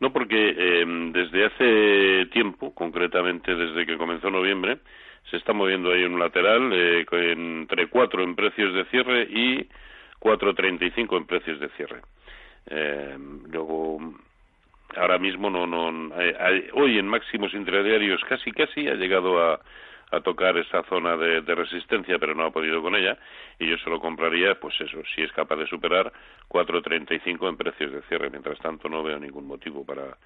No, 0.00 0.12
porque 0.12 0.54
eh, 0.56 0.84
desde 1.12 1.46
hace 1.46 2.26
tiempo, 2.32 2.74
concretamente 2.74 3.54
desde 3.54 3.84
que 3.84 3.98
comenzó 3.98 4.30
noviembre, 4.30 4.78
se 5.30 5.36
está 5.36 5.52
moviendo 5.52 5.92
ahí 5.92 6.04
en 6.04 6.14
un 6.14 6.20
lateral 6.20 6.70
eh, 6.72 7.04
entre 7.10 7.88
4 7.88 8.22
en 8.22 8.34
precios 8.34 8.74
de 8.74 8.84
cierre 8.86 9.22
y 9.24 9.68
4.35 10.20 11.16
en 11.16 11.26
precios 11.26 11.60
de 11.60 11.68
cierre. 11.70 12.00
Eh, 12.66 13.18
luego 13.50 13.98
ahora 14.96 15.18
mismo 15.18 15.50
no, 15.50 15.66
no 15.66 16.14
eh, 16.20 16.70
hoy 16.74 16.98
en 16.98 17.06
máximos 17.06 17.54
intradiarios 17.54 18.20
casi 18.28 18.52
casi 18.52 18.88
ha 18.88 18.94
llegado 18.94 19.42
a, 19.42 19.60
a 20.10 20.20
tocar 20.20 20.56
esa 20.58 20.82
zona 20.84 21.16
de, 21.16 21.42
de, 21.42 21.54
resistencia 21.54 22.18
pero 22.18 22.34
no 22.34 22.44
ha 22.44 22.50
podido 22.50 22.82
con 22.82 22.94
ella 22.94 23.16
y 23.58 23.68
yo 23.68 23.78
se 23.78 23.90
lo 23.90 24.00
compraría 24.00 24.58
pues 24.58 24.80
eso 24.80 25.02
si 25.14 25.22
es 25.22 25.32
capaz 25.32 25.56
de 25.56 25.66
superar 25.66 26.12
4.35 26.48 27.48
en 27.48 27.56
precios 27.56 27.92
de 27.92 28.02
cierre. 28.02 28.30
Mientras 28.30 28.58
tanto 28.58 28.88
no 28.88 29.02
veo 29.02 29.18
ningún 29.18 29.46
motivo 29.46 29.84
para 29.84 30.16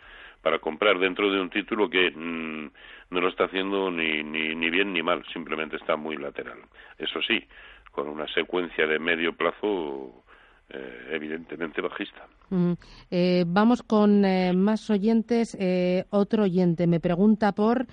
para 0.42 0.59
comprar 0.59 0.98
dentro 0.98 1.31
de 1.33 1.40
un 1.40 1.48
título 1.48 1.88
que 1.88 2.11
mm, 2.11 2.70
no 3.11 3.20
lo 3.20 3.29
está 3.29 3.44
haciendo 3.44 3.90
ni, 3.90 4.22
ni, 4.22 4.55
ni 4.55 4.68
bien 4.68 4.92
ni 4.92 5.03
mal 5.03 5.24
simplemente 5.33 5.77
está 5.77 5.96
muy 5.96 6.18
lateral. 6.18 6.59
Eso 6.98 7.20
sí 7.22 7.42
con 7.90 8.09
una 8.09 8.27
secuencia 8.29 8.87
de 8.87 8.98
medio 8.98 9.35
plazo 9.35 10.23
eh, 10.70 11.09
evidentemente 11.12 11.81
bajista. 11.81 12.27
Eh, 13.11 13.44
vamos 13.46 13.83
con 13.83 14.24
eh, 14.24 14.53
más 14.55 14.88
oyentes. 14.90 15.57
otro 16.11 16.44
oyente 16.44 16.87
me 16.87 17.00
pregunta 17.00 17.53
por 17.53 17.87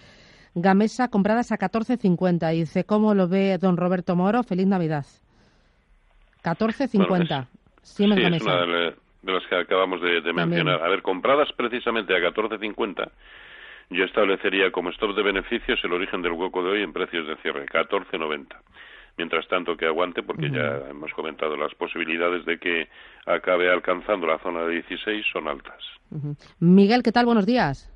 Gamesa 0.53 1.09
compradas 1.09 1.51
a 1.51 1.57
14.50. 1.57 2.51
Dice, 2.51 2.83
¿cómo 2.85 3.13
lo 3.13 3.27
ve 3.27 3.57
don 3.57 3.77
Roberto 3.77 4.15
Moro? 4.15 4.43
Feliz 4.43 4.67
Navidad. 4.67 5.05
14.50. 6.43 7.07
Bueno, 7.07 7.47
sí, 7.81 8.03
es 8.03 8.09
una 8.09 8.15
de, 8.15 8.95
las 9.23 9.45
que 9.47 9.55
acabamos 9.55 10.01
de, 10.01 10.33
mencionar. 10.33 10.81
A 10.81 10.89
ver, 10.89 11.01
compradas 11.01 11.51
precisamente 11.53 12.15
a 12.15 12.19
14.50, 12.19 13.11
yo 13.91 14.03
establecería 14.05 14.71
como 14.71 14.89
stop 14.89 15.15
de 15.15 15.23
beneficios 15.23 15.79
el 15.83 15.93
origen 15.93 16.21
del 16.21 16.33
hueco 16.33 16.63
de 16.63 16.69
hoy 16.71 16.83
en 16.83 16.93
precios 16.93 17.27
de 17.27 17.35
cierre, 17.37 17.65
14.90 17.65 18.47
mientras 19.17 19.47
tanto 19.47 19.75
que 19.75 19.85
aguante, 19.85 20.23
porque 20.23 20.49
ya 20.49 20.89
hemos 20.89 21.13
comentado 21.13 21.55
las 21.55 21.73
posibilidades 21.75 22.45
de 22.45 22.57
que 22.57 22.87
acabe 23.25 23.71
alcanzando 23.71 24.27
la 24.27 24.39
zona 24.39 24.63
de 24.63 24.75
16 24.75 25.25
son 25.31 25.47
altas. 25.47 25.81
Miguel, 26.59 27.03
¿qué 27.03 27.11
tal? 27.11 27.25
Buenos 27.25 27.45
días. 27.45 27.91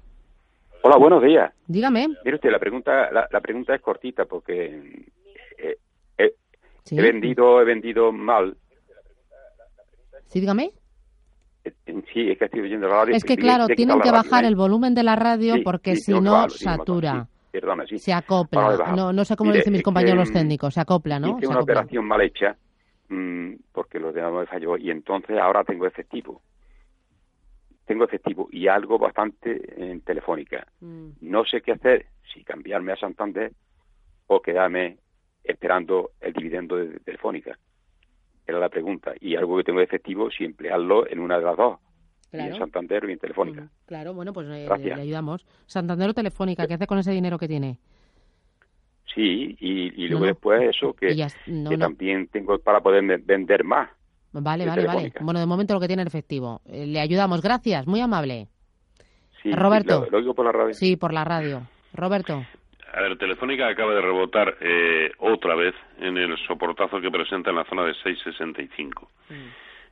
Hola, 0.83 0.97
buenos 0.97 1.23
días. 1.23 1.51
Dígame. 1.67 2.09
Mire 2.23 2.35
usted, 2.35 2.51
la 2.51 2.59
pregunta, 2.59 3.09
la, 3.11 3.41
pregunta 3.41 3.73
es 3.73 3.81
cortita 3.81 4.25
porque 4.25 5.07
eh, 5.57 5.77
eh, 6.17 6.33
he 6.91 7.01
vendido, 7.01 7.59
he 7.59 7.65
vendido 7.65 8.11
mal. 8.11 8.55
Sí, 10.27 10.39
dígame. 10.39 10.71
Sí, 12.13 12.29
es 12.29 12.37
que 12.37 12.45
estoy 12.45 12.61
oyendo 12.61 12.87
la 12.87 12.97
radio. 12.97 13.15
Es 13.15 13.23
que, 13.23 13.35
claro, 13.35 13.67
tienen 13.67 13.99
que 13.99 14.11
bajar 14.11 14.45
el 14.45 14.55
volumen 14.55 14.93
de 14.93 15.01
la 15.01 15.15
radio 15.15 15.55
porque 15.63 15.95
si 15.95 16.13
no, 16.13 16.49
satura. 16.49 17.27
Perdona, 17.59 17.85
sí. 17.87 17.97
Se 17.99 18.11
acopla. 18.11 18.93
No, 18.95 19.13
no 19.13 19.23
sé 19.23 19.37
cómo 19.37 19.51
lo 19.51 19.55
dicen 19.55 19.71
mis 19.71 19.81
compañeros 19.81 20.17
los 20.17 20.33
técnicos. 20.33 20.73
Se 20.73 20.81
acopla, 20.81 21.19
¿no? 21.19 21.37
Hice 21.37 21.47
una 21.47 21.61
operación 21.61 22.05
mal 22.05 22.21
hecha 22.21 22.57
mmm, 23.09 23.53
porque 23.71 23.99
los 23.99 24.13
demás 24.13 24.33
me 24.33 24.45
falló 24.45 24.77
y 24.77 24.91
entonces 24.91 25.37
ahora 25.37 25.63
tengo 25.63 25.85
efectivo. 25.85 26.41
Tengo 27.85 28.03
efectivo 28.03 28.49
y 28.51 28.67
algo 28.67 28.97
bastante 28.97 29.61
en 29.77 30.01
telefónica. 30.01 30.67
Mm. 30.81 31.09
No 31.21 31.45
sé 31.45 31.61
qué 31.61 31.73
hacer, 31.73 32.07
si 32.33 32.43
cambiarme 32.43 32.91
a 32.91 32.97
Santander 32.97 33.53
o 34.27 34.41
quedarme 34.41 34.97
esperando 35.43 36.11
el 36.19 36.33
dividendo 36.33 36.75
de 36.75 36.99
telefónica. 36.99 37.57
Era 38.47 38.59
la 38.59 38.69
pregunta. 38.69 39.13
Y 39.19 39.35
algo 39.35 39.57
que 39.57 39.63
tengo 39.63 39.79
de 39.79 39.85
efectivo, 39.85 40.29
si 40.31 40.43
emplearlo 40.43 41.07
en 41.07 41.19
una 41.19 41.37
de 41.37 41.45
las 41.45 41.57
dos. 41.57 41.79
En 42.39 42.57
Santander 42.57 43.05
o 43.05 43.09
en 43.09 43.19
Telefónica. 43.19 43.61
Mm, 43.61 43.69
claro, 43.85 44.13
bueno, 44.13 44.33
pues 44.33 44.47
eh, 44.49 44.67
le, 44.79 44.93
ayudamos. 44.93 45.45
Santander 45.65 46.09
o 46.09 46.13
Telefónica, 46.13 46.67
¿qué 46.67 46.75
hace 46.75 46.87
con 46.87 46.97
ese 46.97 47.11
dinero 47.11 47.37
que 47.37 47.47
tiene? 47.47 47.77
Sí, 49.13 49.55
y, 49.59 50.07
luego 50.09 50.25
después 50.25 50.61
eso, 50.75 50.93
que, 50.93 51.15
también 51.79 52.27
tengo 52.27 52.57
para 52.59 52.81
poder 52.81 53.03
vender 53.21 53.63
más. 53.63 53.89
Vale, 54.33 54.65
vale, 54.65 54.85
vale. 54.85 55.13
Bueno, 55.21 55.39
de 55.39 55.45
momento 55.45 55.73
lo 55.73 55.79
que 55.79 55.87
tiene 55.87 56.01
en 56.01 56.07
efectivo. 56.07 56.61
Eh, 56.65 56.85
le 56.85 56.99
ayudamos, 56.99 57.41
gracias, 57.41 57.87
muy 57.87 58.01
amable. 58.01 58.47
Roberto. 59.45 60.07
Lo, 60.11 60.33
por 60.33 60.45
la 60.45 60.51
radio. 60.51 60.73
Sí, 60.73 60.97
por 60.97 61.13
la 61.13 61.23
radio. 61.23 61.61
Roberto. 61.93 62.43
A 62.93 63.01
ver, 63.01 63.17
Telefónica 63.17 63.67
acaba 63.67 63.93
de 63.93 64.01
rebotar 64.01 64.57
eh, 64.61 65.11
otra 65.19 65.55
vez 65.55 65.75
en 65.99 66.17
el 66.17 66.35
soportazo 66.47 66.99
que 66.99 67.11
presenta 67.11 67.49
en 67.49 67.57
la 67.57 67.65
zona 67.65 67.83
de 67.83 67.93
665. 67.93 69.09
Mm. 69.29 69.33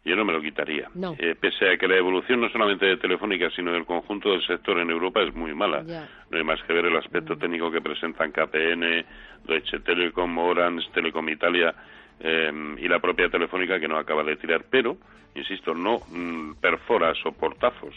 Yo 0.05 0.17
no 0.17 0.25
me 0.25 0.33
lo 0.33 0.41
quitaría. 0.41 0.89
Eh, 1.17 1.35
pese 1.39 1.69
a 1.69 1.77
que 1.77 1.87
la 1.87 1.95
evolución 1.95 2.41
no 2.41 2.49
solamente 2.49 2.85
de 2.85 2.97
Telefónica, 2.97 3.49
sino 3.55 3.71
del 3.71 3.85
conjunto 3.85 4.31
del 4.31 4.45
sector 4.45 4.77
en 4.79 4.89
Europa 4.89 5.21
es 5.21 5.33
muy 5.33 5.53
mala. 5.53 5.81
No 6.29 6.37
hay 6.37 6.43
más 6.43 6.61
que 6.63 6.73
ver 6.73 6.85
el 6.85 6.97
aspecto 6.97 7.35
mm. 7.35 7.39
técnico 7.39 7.71
que 7.71 7.79
presentan 7.79 8.33
KPN, 8.33 9.05
Deutsche 9.45 9.79
Telekom, 9.79 10.37
Orange, 10.37 10.89
Telecom 10.93 11.29
Italia 11.29 11.73
em, 12.19 12.77
y 12.79 12.87
la 12.89 12.99
propia 12.99 13.29
Telefónica 13.29 13.79
que 13.79 13.87
no 13.87 13.97
acaba 13.97 14.23
de 14.25 14.35
tirar. 14.35 14.65
Pero, 14.69 14.97
insisto, 15.35 15.73
no 15.73 15.99
mm, 16.09 16.55
perfora 16.55 17.13
soportazos. 17.15 17.95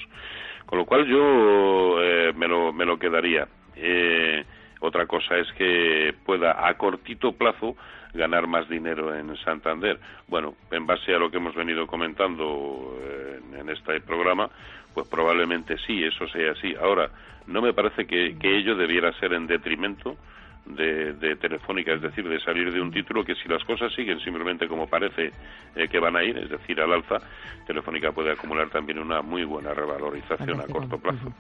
Con 0.65 0.79
lo 0.79 0.85
cual 0.85 1.07
yo 1.07 2.01
eh, 2.01 2.33
me, 2.37 2.47
lo, 2.47 2.73
me 2.73 2.85
lo 2.85 2.99
quedaría. 2.99 3.49
Eh, 3.75 4.45
otra 4.81 5.07
cosa 5.07 5.37
es 5.39 5.51
que 5.55 6.15
pueda 6.25 6.69
a 6.69 6.75
cortito 6.77 7.33
plazo 7.33 7.77
ganar 8.17 8.47
más 8.47 8.69
dinero 8.69 9.15
en 9.15 9.37
Santander. 9.37 9.99
Bueno, 10.29 10.55
en 10.71 10.87
base 10.87 11.15
a 11.15 11.19
lo 11.19 11.31
que 11.31 11.37
hemos 11.37 11.55
venido 11.55 11.87
comentando 11.87 12.99
eh, 13.01 13.41
en, 13.59 13.69
este 13.71 14.01
programa, 14.01 14.49
pues 14.95 15.09
probablemente 15.09 15.77
sí, 15.87 16.03
eso 16.03 16.27
sea 16.29 16.53
así. 16.53 16.75
Ahora, 16.81 17.11
no 17.47 17.63
me 17.63 17.73
parece 17.73 18.07
que, 18.07 18.37
ello 18.43 18.77
debiera 18.77 19.13
ser 19.19 19.33
en 19.33 19.47
detrimento 19.47 20.17
de, 20.65 21.37
Telefónica, 21.37 21.93
es 21.93 22.03
decir, 22.03 22.29
de 22.29 22.41
salir 22.41 22.73
de 22.73 22.81
un 22.81 22.91
título 22.91 23.25
que 23.25 23.37
si 23.37 23.49
las 23.49 23.63
cosas 23.65 23.93
siguen 23.95 24.19
simplemente 24.21 24.67
como 24.67 24.89
parece 24.89 25.31
eh, 25.77 25.89
que 25.89 26.01
van 26.01 26.17
a 26.17 26.25
ir, 26.25 26.37
es 26.39 26.51
decir, 26.51 26.81
al 26.81 26.93
alza, 26.93 27.19
Telefónica 27.67 28.11
puede 28.11 28.33
acumular 28.33 28.69
también 28.71 28.99
una 28.99 29.23
muy 29.23 29.45
buena 29.45 29.73
revalorización 29.73 30.61
a 30.61 30.65
corto 30.65 30.99
plazo. 30.99 31.33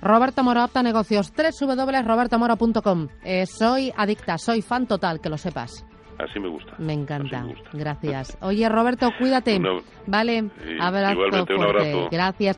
Roberto 0.00 0.44
Moro, 0.44 0.64
Opta 0.64 0.82
Negocios, 0.82 1.32
www.robertomoro.com. 1.32 3.08
Eh, 3.24 3.46
soy 3.46 3.92
adicta, 3.96 4.38
soy 4.38 4.62
fan 4.62 4.86
total, 4.86 5.20
que 5.20 5.28
lo 5.28 5.38
sepas. 5.38 5.87
Así 6.18 6.40
me 6.40 6.48
gusta. 6.48 6.74
Me 6.78 6.92
encanta. 6.92 7.44
Gracias. 7.72 8.36
Oye, 8.40 8.68
Roberto, 8.68 9.12
cuídate. 9.18 9.60
vale. 10.06 10.50
abrazo 10.80 11.12
igualmente, 11.12 11.54
un 11.54 11.62
abrazo. 11.62 12.08
Gracias. 12.10 12.56